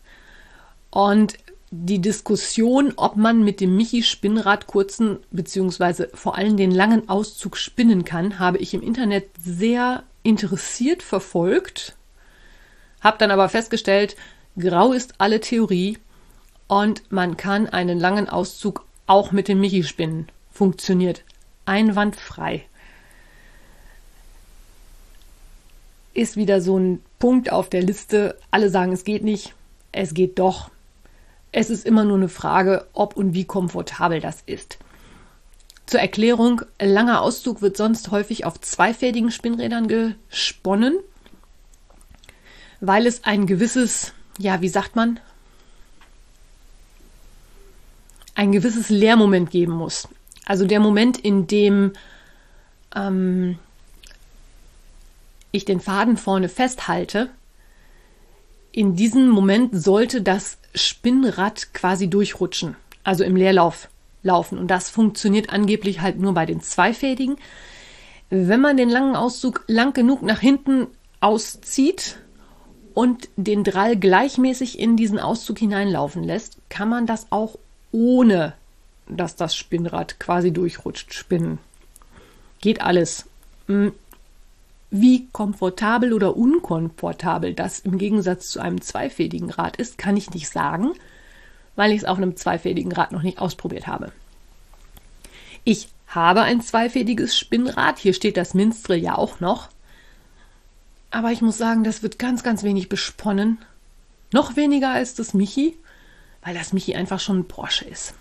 [0.89, 1.37] Und
[1.71, 6.07] die Diskussion, ob man mit dem Michi-Spinnrad kurzen bzw.
[6.13, 11.95] vor allem den langen Auszug spinnen kann, habe ich im Internet sehr interessiert verfolgt.
[13.01, 14.15] Habe dann aber festgestellt,
[14.57, 15.99] grau ist alle Theorie
[16.67, 20.29] und man kann einen langen Auszug auch mit dem Michi spinnen.
[20.51, 21.23] Funktioniert
[21.65, 22.65] einwandfrei.
[26.13, 28.37] Ist wieder so ein Punkt auf der Liste.
[28.51, 29.55] Alle sagen, es geht nicht.
[29.91, 30.69] Es geht doch.
[31.51, 34.77] Es ist immer nur eine Frage, ob und wie komfortabel das ist.
[35.87, 40.99] Zur Erklärung, langer Auszug wird sonst häufig auf zweifädigen Spinnrädern gesponnen,
[42.79, 45.19] weil es ein gewisses, ja, wie sagt man,
[48.39, 50.07] ein gewisses Leermoment geben muss.
[50.45, 51.91] Also der Moment, in dem
[52.95, 53.59] ähm,
[55.51, 57.29] ich den Faden vorne festhalte,
[58.71, 63.89] in diesem Moment sollte das Spinnrad quasi durchrutschen, also im Leerlauf
[64.23, 64.57] laufen.
[64.57, 67.35] Und das funktioniert angeblich halt nur bei den zweifädigen.
[68.29, 70.87] Wenn man den langen Auszug lang genug nach hinten
[71.19, 72.15] auszieht
[72.93, 77.57] und den Drall gleichmäßig in diesen Auszug hineinlaufen lässt, kann man das auch
[77.91, 78.53] ohne
[79.07, 81.57] dass das Spinnrad quasi durchrutscht, spinnen.
[82.61, 83.25] Geht alles.
[83.67, 83.93] Hm.
[84.91, 90.49] Wie komfortabel oder unkomfortabel das im Gegensatz zu einem zweifädigen Rad ist, kann ich nicht
[90.49, 90.93] sagen,
[91.75, 94.11] weil ich es auf einem zweifädigen Rad noch nicht ausprobiert habe.
[95.63, 99.69] Ich habe ein zweifädiges Spinnrad, hier steht das Minstre ja auch noch.
[101.11, 103.59] Aber ich muss sagen, das wird ganz, ganz wenig besponnen.
[104.31, 105.75] Noch weniger als das Michi
[106.43, 108.13] weil das Michi einfach schon ein Porsche ist.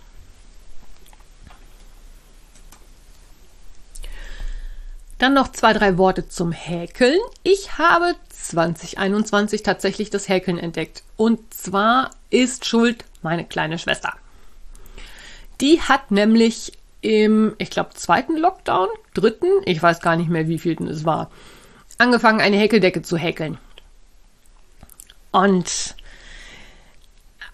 [5.19, 7.19] Dann noch zwei, drei Worte zum Häkeln.
[7.43, 11.03] Ich habe 2021 tatsächlich das Häkeln entdeckt.
[11.17, 14.15] Und zwar ist schuld meine kleine Schwester.
[15.61, 20.59] Die hat nämlich im, ich glaube, zweiten Lockdown, dritten, ich weiß gar nicht mehr, wie
[20.59, 21.31] viel es war,
[21.99, 23.59] angefangen, eine Häkeldecke zu häkeln.
[25.33, 25.97] Und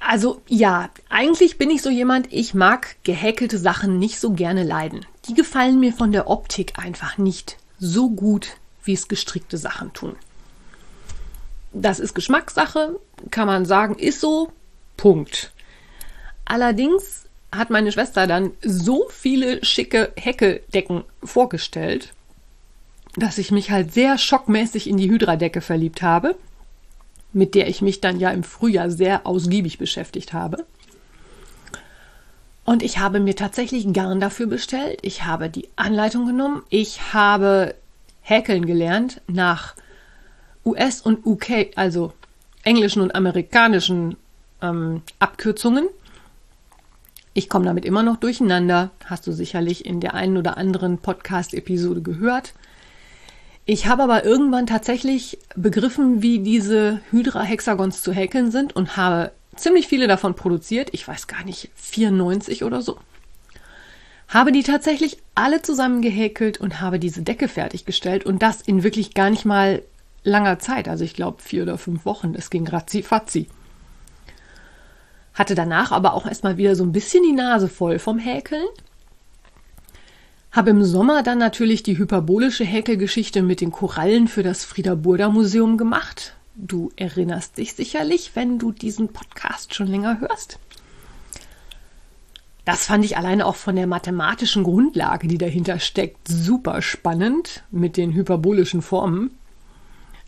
[0.06, 5.06] also ja, eigentlich bin ich so jemand, ich mag gehäkelte Sachen nicht so gerne leiden.
[5.26, 8.48] Die gefallen mir von der Optik einfach nicht so gut,
[8.84, 10.16] wie es gestrickte Sachen tun.
[11.72, 14.52] Das ist Geschmackssache, kann man sagen, ist so,
[14.96, 15.52] Punkt.
[16.44, 22.12] Allerdings hat meine Schwester dann so viele schicke Häkeldecken vorgestellt,
[23.16, 26.36] dass ich mich halt sehr schockmäßig in die Hydra-Decke verliebt habe
[27.34, 30.64] mit der ich mich dann ja im Frühjahr sehr ausgiebig beschäftigt habe.
[32.64, 34.98] Und ich habe mir tatsächlich Garn dafür bestellt.
[35.02, 36.62] Ich habe die Anleitung genommen.
[36.70, 37.74] Ich habe
[38.22, 39.74] häkeln gelernt nach
[40.64, 42.12] US und UK, also
[42.62, 44.16] englischen und amerikanischen
[44.62, 45.88] ähm, Abkürzungen.
[47.34, 48.90] Ich komme damit immer noch durcheinander.
[49.04, 52.54] Hast du sicherlich in der einen oder anderen Podcast-Episode gehört.
[53.66, 59.86] Ich habe aber irgendwann tatsächlich begriffen, wie diese Hydra-Hexagons zu häkeln sind und habe ziemlich
[59.86, 60.90] viele davon produziert.
[60.92, 62.98] Ich weiß gar nicht, 94 oder so.
[64.28, 69.14] Habe die tatsächlich alle zusammen gehäkelt und habe diese Decke fertiggestellt und das in wirklich
[69.14, 69.82] gar nicht mal
[70.24, 70.86] langer Zeit.
[70.86, 72.34] Also ich glaube vier oder fünf Wochen.
[72.36, 73.48] Es ging ratzi fatzi.
[75.32, 78.66] Hatte danach aber auch erstmal wieder so ein bisschen die Nase voll vom Häkeln
[80.54, 85.28] habe im Sommer dann natürlich die hyperbolische Häkelgeschichte mit den Korallen für das Frieda Burda
[85.28, 86.36] Museum gemacht.
[86.54, 90.60] Du erinnerst dich sicherlich, wenn du diesen Podcast schon länger hörst.
[92.64, 97.96] Das fand ich alleine auch von der mathematischen Grundlage, die dahinter steckt, super spannend mit
[97.96, 99.32] den hyperbolischen Formen.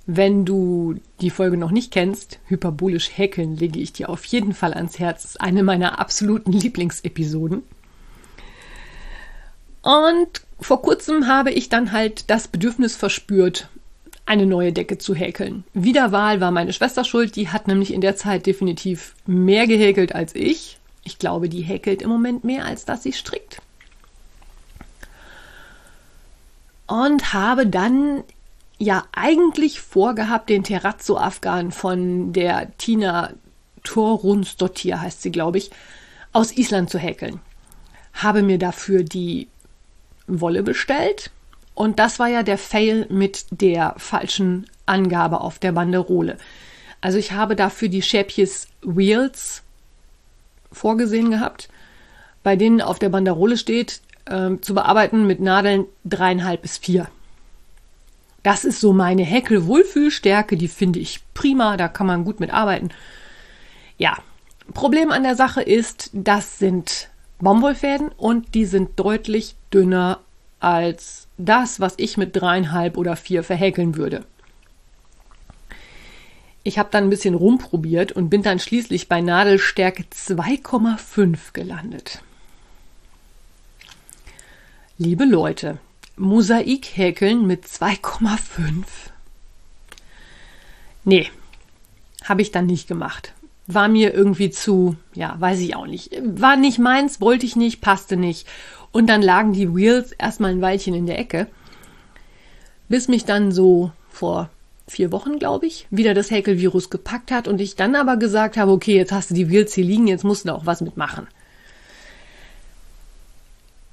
[0.06, 4.74] Wenn du die Folge noch nicht kennst, hyperbolisch häkeln, lege ich dir auf jeden Fall
[4.74, 5.22] ans Herz.
[5.22, 7.62] Das ist eine meiner absoluten Lieblingsepisoden.
[9.86, 13.68] Und vor kurzem habe ich dann halt das Bedürfnis verspürt,
[14.24, 15.62] eine neue Decke zu häkeln.
[15.74, 20.34] Wiederwahl war meine Schwester schuld, die hat nämlich in der Zeit definitiv mehr gehäkelt als
[20.34, 20.80] ich.
[21.04, 23.62] Ich glaube, die häkelt im Moment mehr, als dass sie strickt.
[26.88, 28.24] Und habe dann
[28.78, 33.34] ja eigentlich vorgehabt, den Terrazzo-Afghan von der Tina
[33.84, 35.70] Torrunsdottir, heißt sie, glaube ich,
[36.32, 37.40] aus Island zu häkeln
[38.16, 39.48] habe mir dafür die
[40.26, 41.30] Wolle bestellt.
[41.74, 46.38] Und das war ja der Fail mit der falschen Angabe auf der Banderole.
[47.00, 49.62] Also ich habe dafür die Schäpjes Wheels
[50.72, 51.68] vorgesehen gehabt,
[52.42, 57.08] bei denen auf der Banderole steht, äh, zu bearbeiten mit Nadeln dreieinhalb bis vier.
[58.42, 62.90] Das ist so meine Häkel-Wohlfühlstärke, die finde ich prima, da kann man gut mit arbeiten.
[63.98, 64.16] Ja,
[64.72, 70.20] Problem an der Sache ist, das sind Baumwollfäden und die sind deutlich dünner
[70.58, 74.24] als das, was ich mit dreieinhalb oder vier verhäkeln würde.
[76.62, 82.22] Ich habe dann ein bisschen rumprobiert und bin dann schließlich bei Nadelstärke 2,5 gelandet.
[84.98, 85.78] Liebe Leute,
[86.16, 88.84] Mosaik häkeln mit 2,5?
[91.04, 91.30] Nee,
[92.24, 93.34] habe ich dann nicht gemacht
[93.66, 96.12] war mir irgendwie zu, ja, weiß ich auch nicht.
[96.22, 98.46] War nicht meins, wollte ich nicht, passte nicht.
[98.92, 101.48] Und dann lagen die Wheels erstmal ein Weilchen in der Ecke,
[102.88, 104.48] bis mich dann so vor
[104.86, 108.70] vier Wochen, glaube ich, wieder das Häkelvirus gepackt hat und ich dann aber gesagt habe,
[108.70, 111.26] okay, jetzt hast du die Wheels hier liegen, jetzt musst du auch was mitmachen.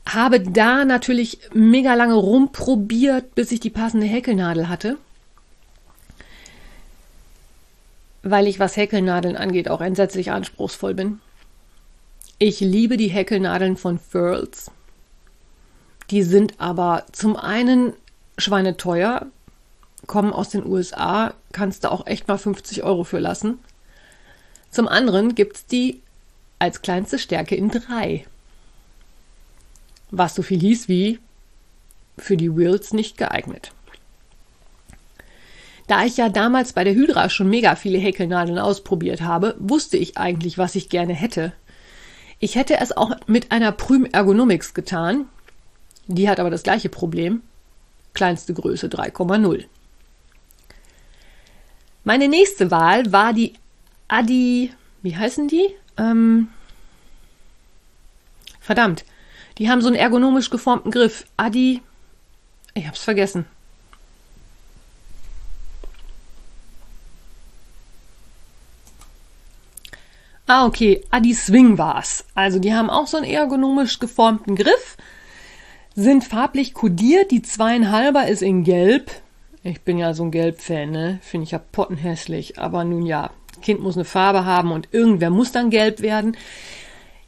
[0.05, 4.97] Habe da natürlich mega lange rumprobiert, bis ich die passende Häkelnadel hatte
[8.23, 11.19] weil ich, was Häkelnadeln angeht, auch entsetzlich anspruchsvoll bin.
[12.39, 14.71] Ich liebe die Häkelnadeln von Furls.
[16.09, 17.93] Die sind aber zum einen
[18.37, 19.27] schweineteuer,
[20.07, 23.59] kommen aus den USA, kannst du auch echt mal 50 Euro für lassen.
[24.71, 26.01] Zum anderen gibt es die
[26.59, 28.25] als kleinste Stärke in drei.
[30.11, 31.19] Was so viel hieß wie
[32.17, 33.71] für die Wheels nicht geeignet.
[35.93, 40.17] Da ich ja damals bei der Hydra schon mega viele Häkelnadeln ausprobiert habe, wusste ich
[40.17, 41.53] eigentlich, was ich gerne hätte.
[42.39, 45.25] Ich hätte es auch mit einer Prüm Ergonomics getan.
[46.07, 47.43] Die hat aber das gleiche Problem.
[48.15, 49.65] Kleinste Größe 3,0.
[52.03, 53.53] Meine nächste Wahl war die
[54.07, 54.73] Adi.
[55.03, 55.75] Wie heißen die?
[55.97, 56.47] Ähm,
[58.59, 59.05] verdammt.
[59.59, 61.27] Die haben so einen ergonomisch geformten Griff.
[61.37, 61.83] Adi.
[62.73, 63.45] Ich hab's vergessen.
[70.55, 72.25] Ah, okay, Adi Swing war's.
[72.35, 74.97] Also die haben auch so einen ergonomisch geformten Griff,
[75.95, 77.31] sind farblich kodiert.
[77.31, 79.09] Die zweieinhalber ist in Gelb.
[79.63, 81.17] Ich bin ja so ein Gelb-Fan, ne?
[81.23, 82.59] Finde ich ja pottenhässlich.
[82.59, 83.31] Aber nun ja,
[83.63, 86.37] Kind muss eine Farbe haben und irgendwer muss dann gelb werden.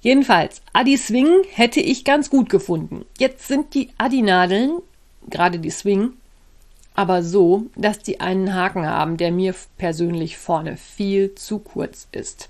[0.02, 3.06] Jedenfalls, Adi Swing hätte ich ganz gut gefunden.
[3.18, 4.84] Jetzt sind die Adi-Nadeln,
[5.28, 6.14] gerade die Swing,
[6.94, 12.50] aber so, dass die einen Haken haben, der mir persönlich vorne viel zu kurz ist.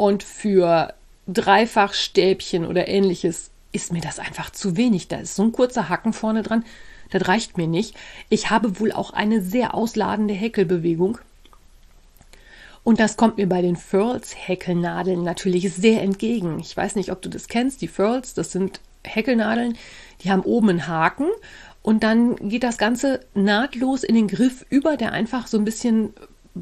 [0.00, 0.94] Und für
[1.28, 5.08] Dreifachstäbchen oder ähnliches ist mir das einfach zu wenig.
[5.08, 6.64] Da ist so ein kurzer Haken vorne dran.
[7.10, 7.94] Das reicht mir nicht.
[8.30, 11.18] Ich habe wohl auch eine sehr ausladende Häkelbewegung.
[12.82, 16.60] Und das kommt mir bei den Furls Häkelnadeln natürlich sehr entgegen.
[16.60, 17.82] Ich weiß nicht, ob du das kennst.
[17.82, 19.76] Die Furls, das sind Häkelnadeln,
[20.24, 21.26] die haben oben einen Haken
[21.82, 26.14] und dann geht das Ganze nahtlos in den Griff über, der einfach so ein bisschen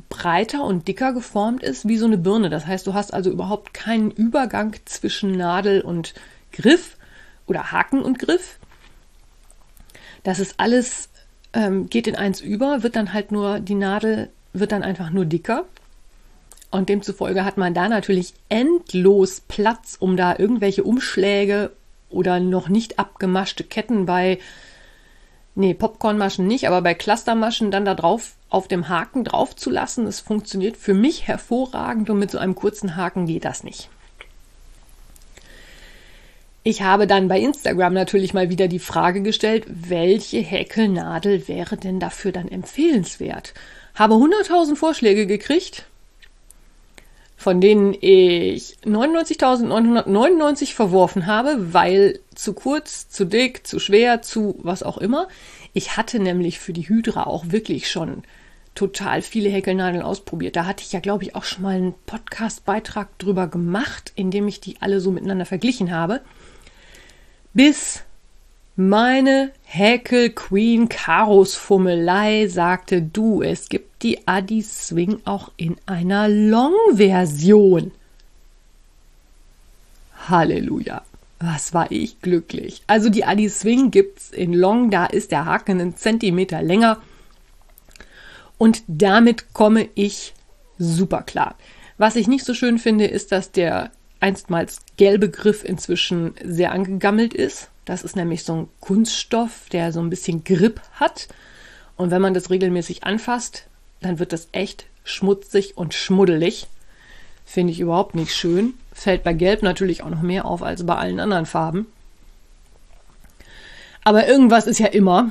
[0.09, 2.51] breiter und dicker geformt ist wie so eine Birne.
[2.51, 6.14] Das heißt, du hast also überhaupt keinen Übergang zwischen Nadel und
[6.53, 6.96] Griff
[7.46, 8.59] oder Haken und Griff.
[10.22, 11.09] Das ist alles,
[11.53, 15.24] ähm, geht in eins über, wird dann halt nur, die Nadel wird dann einfach nur
[15.24, 15.64] dicker.
[16.70, 21.72] Und demzufolge hat man da natürlich endlos Platz, um da irgendwelche Umschläge
[22.11, 24.38] oder noch nicht abgemaschte Ketten bei
[25.55, 30.04] nee, Popcornmaschen nicht, aber bei Clustermaschen dann da drauf auf dem Haken drauf zu lassen.
[30.04, 33.90] Das funktioniert für mich hervorragend und mit so einem kurzen Haken geht das nicht.
[36.64, 41.98] Ich habe dann bei Instagram natürlich mal wieder die Frage gestellt, welche Häkelnadel wäre denn
[41.98, 43.54] dafür dann empfehlenswert?
[43.94, 45.87] Habe 100.000 Vorschläge gekriegt,
[47.38, 54.82] von denen ich 99.999 verworfen habe, weil zu kurz, zu dick, zu schwer, zu was
[54.82, 55.28] auch immer.
[55.72, 58.24] Ich hatte nämlich für die Hydra auch wirklich schon
[58.79, 60.55] total viele Häkelnadeln ausprobiert.
[60.55, 64.47] Da hatte ich ja, glaube ich, auch schon mal einen Podcast-Beitrag drüber gemacht, in dem
[64.47, 66.21] ich die alle so miteinander verglichen habe.
[67.55, 68.05] Bis
[68.77, 76.29] meine Häkel Queen Karos Fummelei sagte, du, es gibt die Adi Swing auch in einer
[76.29, 77.91] Long-Version.
[80.29, 81.03] Halleluja.
[81.41, 82.83] Was war ich glücklich.
[82.87, 87.03] Also die Adi Swing gibt's in Long, da ist der Haken einen Zentimeter länger.
[88.59, 90.35] Und damit komme ich
[90.79, 91.57] super klar.
[91.97, 93.90] Was ich nicht so schön finde, ist, dass der
[94.21, 97.71] einstmals gelbe Griff inzwischen sehr angegammelt ist.
[97.85, 101.29] Das ist nämlich so ein Kunststoff, der so ein bisschen Grip hat.
[101.97, 103.66] Und wenn man das regelmäßig anfasst,
[104.01, 106.66] dann wird das echt schmutzig und schmuddelig.
[107.44, 108.75] Finde ich überhaupt nicht schön.
[108.92, 111.87] Fällt bei Gelb natürlich auch noch mehr auf als bei allen anderen Farben.
[114.05, 115.31] Aber irgendwas ist ja immer.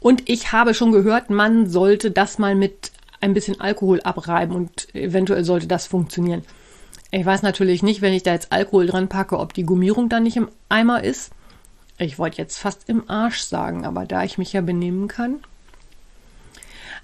[0.00, 4.94] Und ich habe schon gehört, man sollte das mal mit ein bisschen Alkohol abreiben und
[4.94, 6.42] eventuell sollte das funktionieren.
[7.10, 10.22] Ich weiß natürlich nicht, wenn ich da jetzt Alkohol dran packe, ob die Gummierung dann
[10.22, 11.32] nicht im Eimer ist.
[11.96, 15.36] Ich wollte jetzt fast im Arsch sagen, aber da ich mich ja benehmen kann.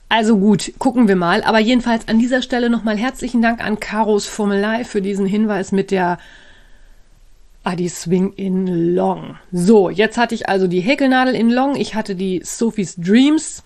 [0.08, 1.42] Also gut, gucken wir mal.
[1.42, 5.90] Aber jedenfalls an dieser Stelle nochmal herzlichen Dank an Karos Formelei für diesen Hinweis mit
[5.90, 6.18] der
[7.64, 9.38] Adi Swing in Long.
[9.50, 11.76] So, jetzt hatte ich also die Häkelnadel in Long.
[11.76, 13.62] Ich hatte die Sophie's Dreams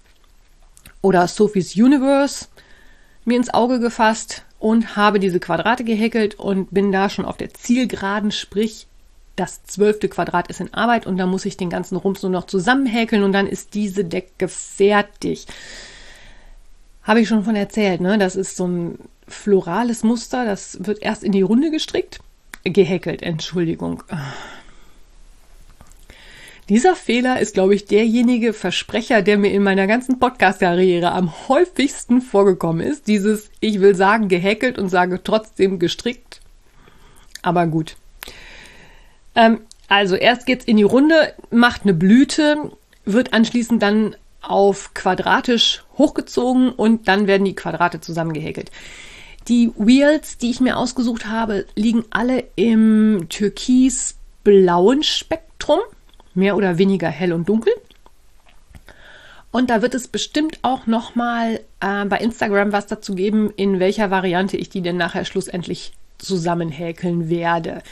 [1.02, 2.46] oder Sophie's Universe
[3.24, 7.52] mir ins Auge gefasst und habe diese Quadrate gehäkelt und bin da schon auf der
[7.52, 8.86] Zielgeraden, sprich
[9.36, 12.46] das zwölfte Quadrat ist in Arbeit und da muss ich den ganzen Rums nur noch
[12.46, 15.46] zusammenhäkeln und dann ist diese Decke fertig.
[17.02, 18.18] Habe ich schon von erzählt, ne?
[18.18, 22.20] Das ist so ein florales Muster, das wird erst in die Runde gestrickt,
[22.64, 24.02] gehäkelt, Entschuldigung.
[26.68, 32.20] Dieser Fehler ist, glaube ich, derjenige Versprecher, der mir in meiner ganzen Podcast-Karriere am häufigsten
[32.20, 33.06] vorgekommen ist.
[33.06, 36.42] Dieses, ich will sagen, gehäkelt und sage trotzdem gestrickt.
[37.40, 37.96] Aber gut.
[39.34, 42.72] Ähm, also erst geht's in die Runde, macht eine Blüte,
[43.06, 48.70] wird anschließend dann auf quadratisch hochgezogen und dann werden die Quadrate zusammengehäkelt.
[49.48, 55.80] Die Wheels, die ich mir ausgesucht habe, liegen alle im türkis-blauen Spektrum
[56.34, 57.72] mehr oder weniger hell und dunkel.
[59.50, 63.80] Und da wird es bestimmt auch noch mal äh, bei Instagram was dazu geben, in
[63.80, 67.82] welcher Variante ich die denn nachher schlussendlich zusammenhäkeln werde.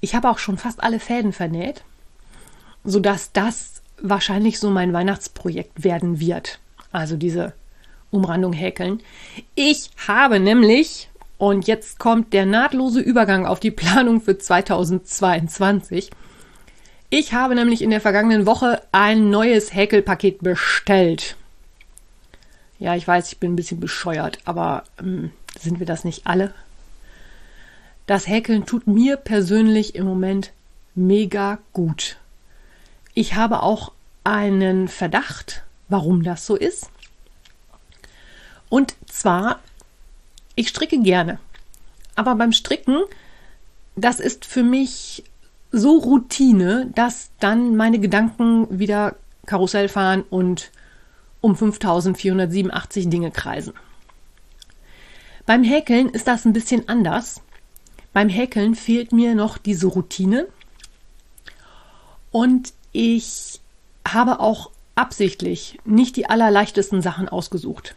[0.00, 1.82] Ich habe auch schon fast alle Fäden vernäht,
[2.84, 6.60] sodass das wahrscheinlich so mein Weihnachtsprojekt werden wird.
[6.92, 7.52] Also diese
[8.10, 9.00] Umrandung häkeln.
[9.54, 16.10] Ich habe nämlich, und jetzt kommt der nahtlose Übergang auf die Planung für 2022,
[17.12, 21.36] ich habe nämlich in der vergangenen Woche ein neues Häkelpaket bestellt.
[22.78, 26.54] Ja, ich weiß, ich bin ein bisschen bescheuert, aber ähm, sind wir das nicht alle?
[28.06, 30.52] Das Häkeln tut mir persönlich im Moment
[30.94, 32.16] mega gut.
[33.12, 33.92] Ich habe auch
[34.22, 36.90] einen Verdacht, warum das so ist.
[38.70, 39.60] Und zwar,
[40.54, 41.38] ich stricke gerne.
[42.14, 43.02] Aber beim Stricken,
[43.96, 45.24] das ist für mich
[45.72, 50.70] so Routine, dass dann meine Gedanken wieder Karussell fahren und
[51.40, 53.74] um 5487 Dinge kreisen.
[55.46, 57.42] Beim Häkeln ist das ein bisschen anders.
[58.12, 60.46] Beim Häkeln fehlt mir noch diese Routine
[62.30, 63.60] und ich
[64.06, 67.94] habe auch absichtlich nicht die allerleichtesten Sachen ausgesucht.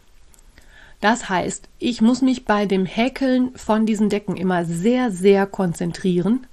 [1.04, 6.46] Das heißt, ich muss mich bei dem Häkeln von diesen Decken immer sehr, sehr konzentrieren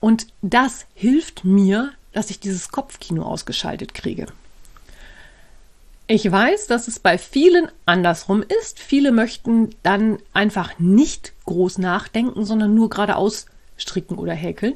[0.00, 4.24] und das hilft mir, dass ich dieses Kopfkino ausgeschaltet kriege.
[6.06, 8.78] Ich weiß, dass es bei vielen andersrum ist.
[8.78, 13.44] Viele möchten dann einfach nicht groß nachdenken, sondern nur geradeaus
[13.76, 14.72] stricken oder häkeln.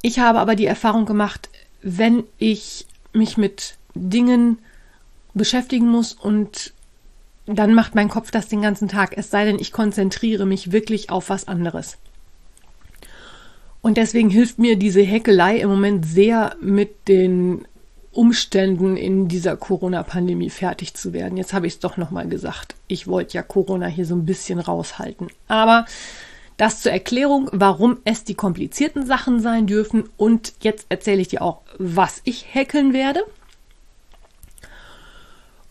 [0.00, 1.50] Ich habe aber die Erfahrung gemacht,
[1.82, 4.56] wenn ich mich mit Dingen
[5.34, 6.72] beschäftigen muss und
[7.46, 11.10] dann macht mein Kopf das den ganzen Tag, es sei denn, ich konzentriere mich wirklich
[11.10, 11.98] auf was anderes.
[13.80, 17.66] Und deswegen hilft mir diese Häkelei im Moment sehr mit den
[18.12, 21.36] Umständen in dieser Corona-Pandemie fertig zu werden.
[21.36, 22.76] Jetzt habe ich es doch nochmal gesagt.
[22.86, 25.28] Ich wollte ja Corona hier so ein bisschen raushalten.
[25.48, 25.86] Aber
[26.58, 30.04] das zur Erklärung, warum es die komplizierten Sachen sein dürfen.
[30.16, 33.24] Und jetzt erzähle ich dir auch, was ich häkeln werde.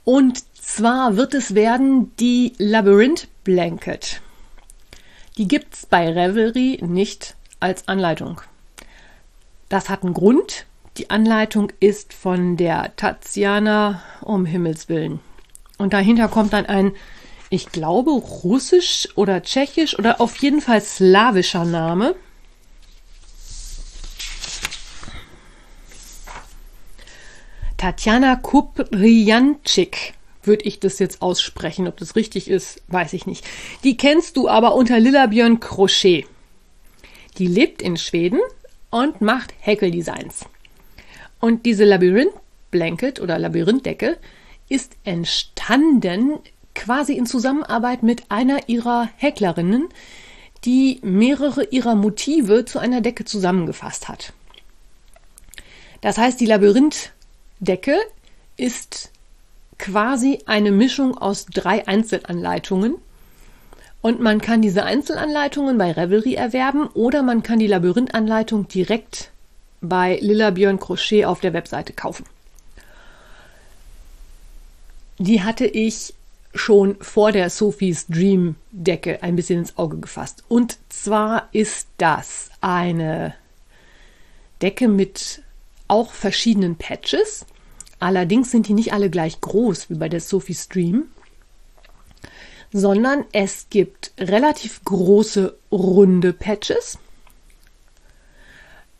[0.03, 4.21] Und zwar wird es werden die Labyrinth Blanket.
[5.37, 8.41] Die gibt es bei Revelry nicht als Anleitung.
[9.69, 10.65] Das hat einen Grund.
[10.97, 15.19] Die Anleitung ist von der Tatjana um Himmels Willen.
[15.77, 16.91] Und dahinter kommt dann ein,
[17.49, 22.15] ich glaube, russisch oder tschechisch oder auf jeden Fall slawischer Name.
[27.81, 30.13] Tatjana Kuprijanczyk
[30.43, 31.87] würde ich das jetzt aussprechen.
[31.87, 33.43] Ob das richtig ist, weiß ich nicht.
[33.83, 36.27] Die kennst du aber unter Lilla Björn Crochet.
[37.39, 38.39] Die lebt in Schweden
[38.91, 40.45] und macht Häkeldesigns.
[41.39, 44.19] Und diese Labyrinth-Blanket oder Labyrinthdecke
[44.69, 46.37] ist entstanden
[46.75, 49.89] quasi in Zusammenarbeit mit einer ihrer Häklerinnen,
[50.65, 54.33] die mehrere ihrer Motive zu einer Decke zusammengefasst hat.
[56.01, 56.45] Das heißt, die
[57.61, 57.97] Labyrinthdecke
[58.57, 59.11] ist
[59.77, 62.95] quasi eine Mischung aus drei Einzelanleitungen.
[64.01, 69.31] Und man kann diese Einzelanleitungen bei Revelry erwerben oder man kann die Labyrinthanleitung direkt
[69.79, 72.25] bei Lilla Björn Crochet auf der Webseite kaufen.
[75.19, 76.15] Die hatte ich
[76.55, 80.43] schon vor der Sophie's Dream Decke ein bisschen ins Auge gefasst.
[80.47, 83.35] Und zwar ist das eine
[84.61, 85.43] Decke mit
[85.91, 87.45] auch verschiedenen Patches.
[88.01, 91.03] Allerdings sind die nicht alle gleich groß wie bei der Sophie Stream,
[92.73, 96.97] sondern es gibt relativ große runde Patches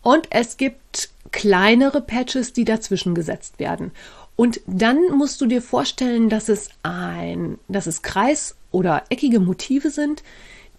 [0.03, 3.91] und es gibt kleinere Patches, die dazwischen gesetzt werden.
[4.35, 9.89] Und dann musst du dir vorstellen, dass es ein, dass es Kreis- oder eckige Motive
[9.89, 10.21] sind,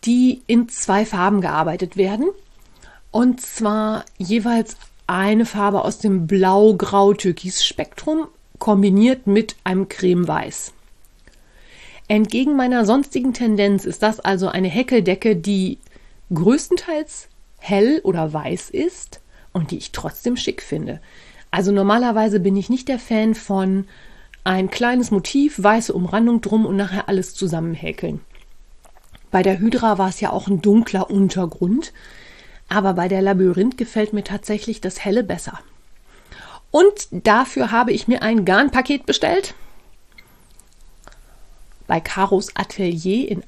[0.05, 2.29] die in zwei Farben gearbeitet werden.
[3.11, 4.77] Und zwar jeweils
[5.07, 8.29] eine Farbe aus dem Blau-Grau-Türkis-Spektrum
[8.59, 10.73] kombiniert mit einem Creme-Weiß.
[12.09, 15.79] Entgegen meiner sonstigen Tendenz ist das also eine Häkeldecke, die
[16.33, 17.29] größtenteils
[17.59, 19.21] hell oder weiß ist
[19.53, 21.01] und die ich trotzdem schick finde.
[21.51, 23.87] Also normalerweise bin ich nicht der Fan von
[24.45, 28.21] ein kleines Motiv, weiße Umrandung drum und nachher alles zusammenhäkeln.
[29.31, 31.93] Bei der Hydra war es ja auch ein dunkler Untergrund.
[32.73, 35.61] Aber bei der Labyrinth gefällt mir tatsächlich das helle besser.
[36.71, 39.53] Und dafür habe ich mir ein Garnpaket bestellt.
[41.87, 43.43] Bei Caros Atelier in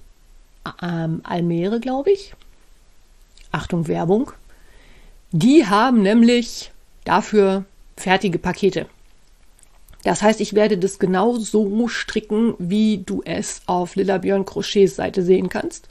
[0.83, 2.35] ähm, Almere, glaube ich.
[3.51, 4.31] Achtung, Werbung.
[5.33, 6.71] Die haben nämlich
[7.05, 7.65] dafür
[7.97, 8.89] fertige Pakete.
[10.03, 14.97] Das heißt, ich werde das genau so stricken, wie du es auf Lilla Björn Crochets
[14.97, 15.89] Seite sehen kannst.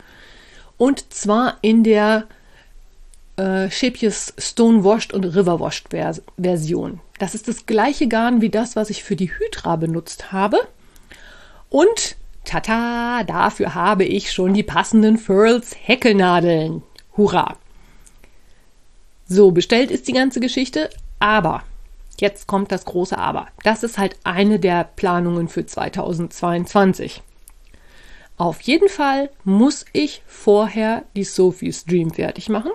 [0.77, 2.27] Und zwar in der
[3.38, 6.99] äh, Schäpjes Stonewashed und Riverwashed Vers Version.
[7.19, 10.57] Das ist das gleiche Garn wie das, was ich für die Hydra benutzt habe.
[11.69, 12.15] Und
[12.45, 16.84] tata, dafür habe ich schon die passenden Furls Häkelnadeln.
[17.17, 17.57] Hurra!
[19.27, 21.63] So, bestellt ist die ganze Geschichte, aber
[22.19, 23.47] jetzt kommt das große Aber.
[23.63, 27.21] Das ist halt eine der Planungen für 2022.
[28.38, 32.71] Auf jeden Fall muss ich vorher die Sophie's Dream fertig machen.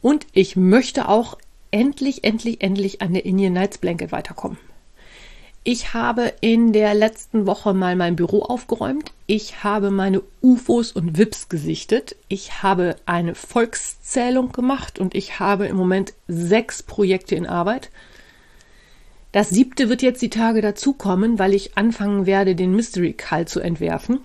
[0.00, 1.38] Und ich möchte auch
[1.70, 4.58] endlich, endlich, endlich an der Indian Nights Blanket weiterkommen.
[5.70, 9.12] Ich habe in der letzten Woche mal mein Büro aufgeräumt.
[9.26, 12.16] Ich habe meine UFOs und WIPs gesichtet.
[12.28, 17.90] Ich habe eine Volkszählung gemacht und ich habe im Moment sechs Projekte in Arbeit.
[19.32, 23.60] Das siebte wird jetzt die Tage dazukommen, weil ich anfangen werde, den Mystery Call zu
[23.60, 24.20] entwerfen.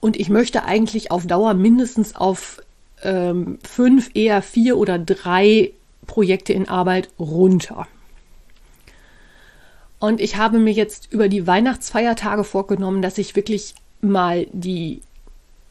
[0.00, 2.60] Und ich möchte eigentlich auf Dauer mindestens auf
[3.04, 5.72] ähm, fünf, eher vier oder drei
[6.06, 7.86] Projekte in Arbeit runter.
[9.98, 15.00] Und ich habe mir jetzt über die Weihnachtsfeiertage vorgenommen, dass ich wirklich mal die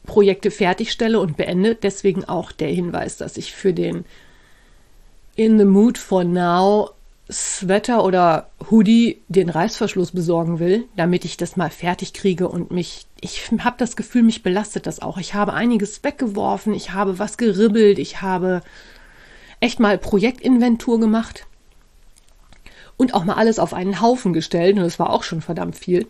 [0.06, 1.74] Projekte fertigstelle und beende.
[1.74, 4.04] Deswegen auch der Hinweis, dass ich für den
[5.36, 6.90] In the Mood for Now
[7.30, 13.06] Sweater oder Hoodie den Reißverschluss besorgen will, damit ich das mal fertig kriege und mich,
[13.20, 15.16] ich habe das Gefühl, mich belastet das auch.
[15.16, 18.60] Ich habe einiges weggeworfen, ich habe was geribbelt, ich habe
[19.60, 21.46] echt mal Projektinventur gemacht
[22.98, 26.06] und auch mal alles auf einen Haufen gestellt und das war auch schon verdammt viel.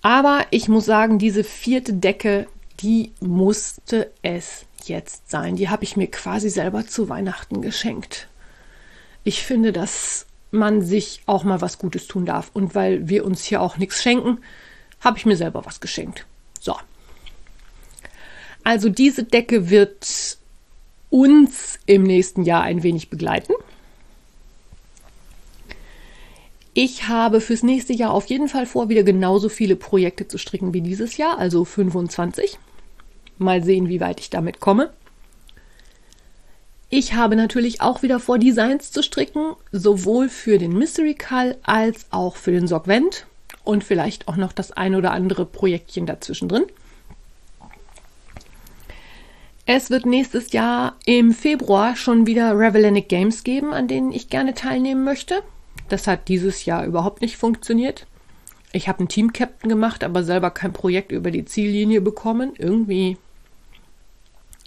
[0.00, 2.46] Aber ich muss sagen, diese vierte Decke,
[2.80, 5.56] die musste es jetzt sein.
[5.56, 8.28] Die habe ich mir quasi selber zu Weihnachten geschenkt
[9.24, 12.50] ich finde, dass man sich auch mal was Gutes tun darf.
[12.52, 14.38] Und weil wir uns hier auch nichts schenken,
[15.00, 16.26] habe ich mir selber was geschenkt.
[16.60, 16.76] So.
[18.62, 20.38] Also diese Decke wird
[21.10, 23.54] uns im nächsten Jahr ein wenig begleiten.
[26.74, 30.72] Ich habe fürs nächste Jahr auf jeden Fall vor, wieder genauso viele Projekte zu stricken
[30.72, 32.58] wie dieses Jahr, also 25.
[33.36, 34.90] Mal sehen, wie weit ich damit komme.
[36.94, 42.04] Ich habe natürlich auch wieder vor, Designs zu stricken, sowohl für den Mystery Call als
[42.10, 43.24] auch für den Sorgvent
[43.64, 46.66] und vielleicht auch noch das ein oder andere Projektchen dazwischen drin.
[49.64, 54.52] Es wird nächstes Jahr im Februar schon wieder Revelanic Games geben, an denen ich gerne
[54.52, 55.42] teilnehmen möchte.
[55.88, 58.06] Das hat dieses Jahr überhaupt nicht funktioniert.
[58.70, 62.52] Ich habe einen Team-Captain gemacht, aber selber kein Projekt über die Ziellinie bekommen.
[62.58, 63.16] Irgendwie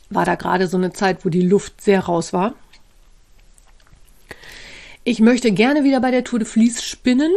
[0.09, 2.53] war da gerade so eine Zeit, wo die Luft sehr raus war.
[5.03, 7.31] Ich möchte gerne wieder bei der Tour de Vlies spinnen.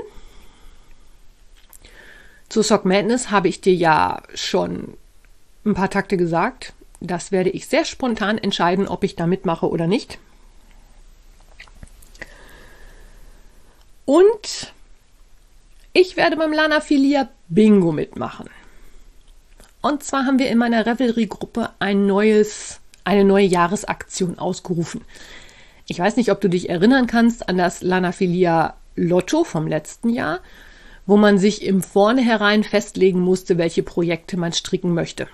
[2.49, 4.97] Zu Sock Madness habe ich dir ja schon
[5.67, 6.73] ein paar Takte gesagt.
[7.01, 10.19] Das werde ich sehr spontan entscheiden, ob ich da mitmache oder nicht.
[14.05, 14.73] Und
[15.93, 18.49] ich werde beim Lana Filia Bingo mitmachen.
[19.81, 22.11] Und zwar haben wir in meiner Revelry-Gruppe ein
[23.05, 25.03] eine neue Jahresaktion ausgerufen.
[25.87, 30.11] Ich weiß nicht, ob du dich erinnern kannst an das Lana Filia Lotto vom letzten
[30.11, 30.41] Jahr,
[31.07, 35.29] wo man sich im Vornherein festlegen musste, welche Projekte man stricken möchte.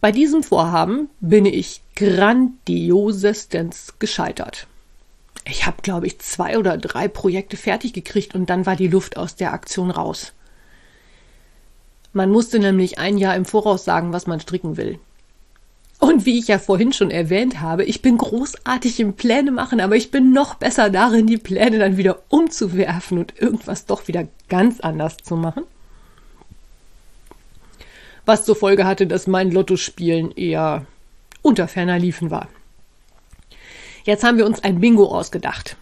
[0.00, 4.66] Bei diesem Vorhaben bin ich grandiosestens gescheitert.
[5.44, 9.16] Ich habe, glaube ich, zwei oder drei Projekte fertig gekriegt und dann war die Luft
[9.16, 10.32] aus der Aktion raus.
[12.12, 14.98] Man musste nämlich ein Jahr im Voraus sagen, was man stricken will.
[15.98, 19.94] Und wie ich ja vorhin schon erwähnt habe, ich bin großartig im Pläne machen, aber
[19.94, 24.80] ich bin noch besser darin, die Pläne dann wieder umzuwerfen und irgendwas doch wieder ganz
[24.80, 25.62] anders zu machen.
[28.26, 30.86] Was zur Folge hatte, dass mein Lottospielen eher
[31.40, 32.48] unter ferner Liefen war.
[34.04, 35.76] Jetzt haben wir uns ein Bingo ausgedacht.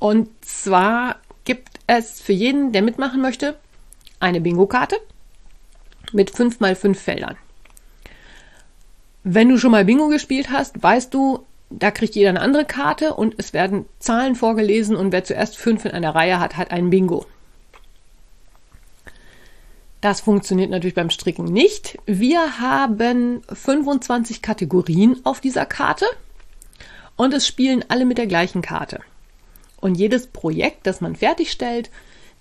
[0.00, 3.56] Und zwar gibt es für jeden, der mitmachen möchte,
[4.18, 4.96] eine Bingo-Karte
[6.12, 7.36] mit fünf mal fünf Feldern.
[9.24, 13.14] Wenn du schon mal Bingo gespielt hast, weißt du, da kriegt jeder eine andere Karte
[13.14, 16.90] und es werden Zahlen vorgelesen und wer zuerst fünf in einer Reihe hat, hat ein
[16.90, 17.26] Bingo.
[20.00, 21.98] Das funktioniert natürlich beim Stricken nicht.
[22.06, 26.06] Wir haben 25 Kategorien auf dieser Karte
[27.16, 29.00] und es spielen alle mit der gleichen Karte.
[29.80, 31.90] Und jedes Projekt, das man fertigstellt,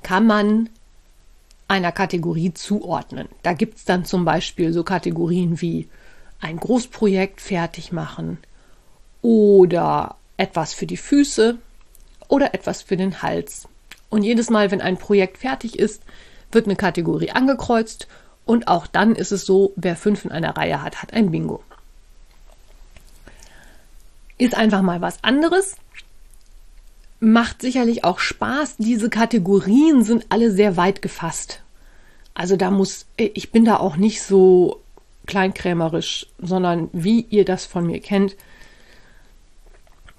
[0.04, 0.70] kann man
[1.68, 3.28] einer Kategorie zuordnen.
[3.44, 5.90] Da gibt es dann zum Beispiel so Kategorien wie
[6.40, 8.38] ein Großprojekt fertig machen
[9.22, 11.58] oder etwas für die Füße
[12.28, 13.68] oder etwas für den Hals.
[14.10, 16.04] Und jedes Mal, wenn ein Projekt fertig ist,
[16.52, 18.08] wird eine Kategorie angekreuzt
[18.46, 21.64] und auch dann ist es so, wer fünf in einer Reihe hat, hat ein Bingo.
[24.38, 25.76] Ist einfach mal was anderes.
[27.20, 28.78] Macht sicherlich auch Spaß.
[28.78, 31.62] Diese Kategorien sind alle sehr weit gefasst.
[32.34, 34.82] Also da muss, ich bin da auch nicht so
[35.26, 38.36] kleinkrämerisch, sondern wie ihr das von mir kennt,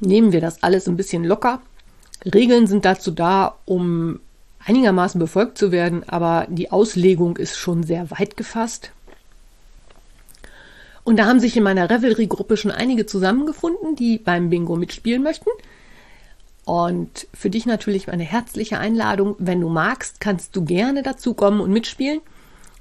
[0.00, 1.60] nehmen wir das alles ein bisschen locker.
[2.24, 4.20] Regeln sind dazu da, um
[4.64, 8.90] einigermaßen befolgt zu werden, aber die Auslegung ist schon sehr weit gefasst.
[11.04, 15.50] Und da haben sich in meiner Revelry-Gruppe schon einige zusammengefunden, die beim Bingo mitspielen möchten.
[16.66, 19.36] Und für dich natürlich eine herzliche Einladung.
[19.38, 22.20] Wenn du magst, kannst du gerne dazu kommen und mitspielen.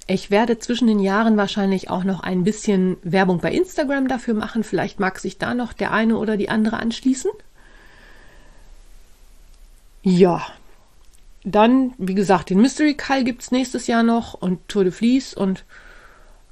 [0.08, 4.64] Ich werde zwischen den Jahren wahrscheinlich auch noch ein bisschen Werbung bei Instagram dafür machen.
[4.64, 7.30] Vielleicht mag sich da noch der eine oder die andere anschließen.
[10.02, 10.48] Ja,
[11.44, 15.36] dann, wie gesagt, den Mystery Call gibt es nächstes Jahr noch und Tour de Vlies
[15.36, 15.64] und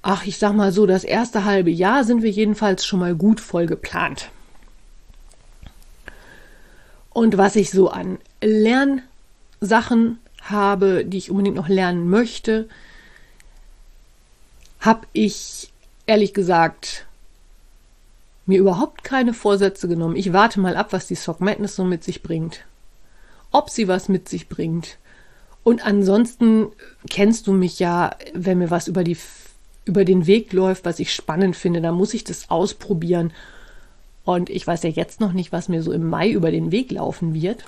[0.03, 3.39] ach, ich sag mal so, das erste halbe Jahr sind wir jedenfalls schon mal gut
[3.39, 4.29] voll geplant.
[7.14, 12.68] Und was ich so an Lernsachen habe, die ich unbedingt noch lernen möchte,
[14.80, 15.72] habe ich
[16.05, 17.05] ehrlich gesagt
[18.45, 20.18] mir überhaupt keine Vorsätze genommen.
[20.18, 22.66] Ich warte mal ab, was die Sock Madness so mit sich bringt.
[23.51, 24.97] Ob sie was mit sich bringt.
[25.64, 26.68] Und ansonsten
[27.09, 29.18] kennst du mich ja, wenn mir was über die
[29.86, 33.34] über den Weg läuft, was ich spannend finde, dann muss ich das ausprobieren.
[34.26, 36.91] Und ich weiß ja jetzt noch nicht, was mir so im Mai über den Weg
[36.91, 37.65] laufen wird.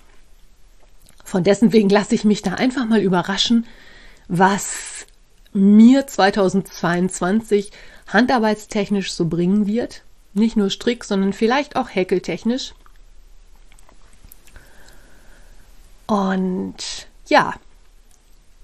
[1.24, 3.66] Von dessen wegen lasse ich mich da einfach mal überraschen,
[4.28, 5.06] was
[5.54, 7.72] mir 2022
[8.08, 10.04] handarbeitstechnisch so bringen wird.
[10.34, 12.74] Nicht nur Strick, sondern vielleicht auch häkeltechnisch.
[16.08, 17.56] Und ja,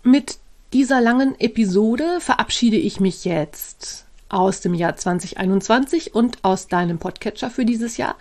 [0.04, 0.38] mit
[0.74, 7.50] dieser langen Episode verabschiede ich mich jetzt aus dem Jahr 2021 und aus deinem Podcatcher
[7.50, 8.16] für dieses Jahr.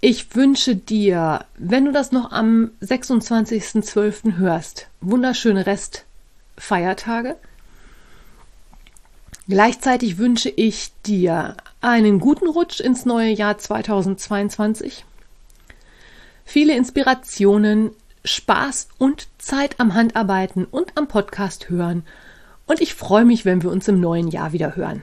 [0.00, 4.36] Ich wünsche dir, wenn du das noch am 26.12.
[4.36, 7.36] hörst, wunderschöne Restfeiertage.
[9.48, 15.04] Gleichzeitig wünsche ich dir einen guten Rutsch ins neue Jahr 2022.
[16.44, 17.90] Viele Inspirationen,
[18.24, 22.04] Spaß und Zeit am Handarbeiten und am Podcast hören.
[22.66, 25.02] Und ich freue mich, wenn wir uns im neuen Jahr wieder hören.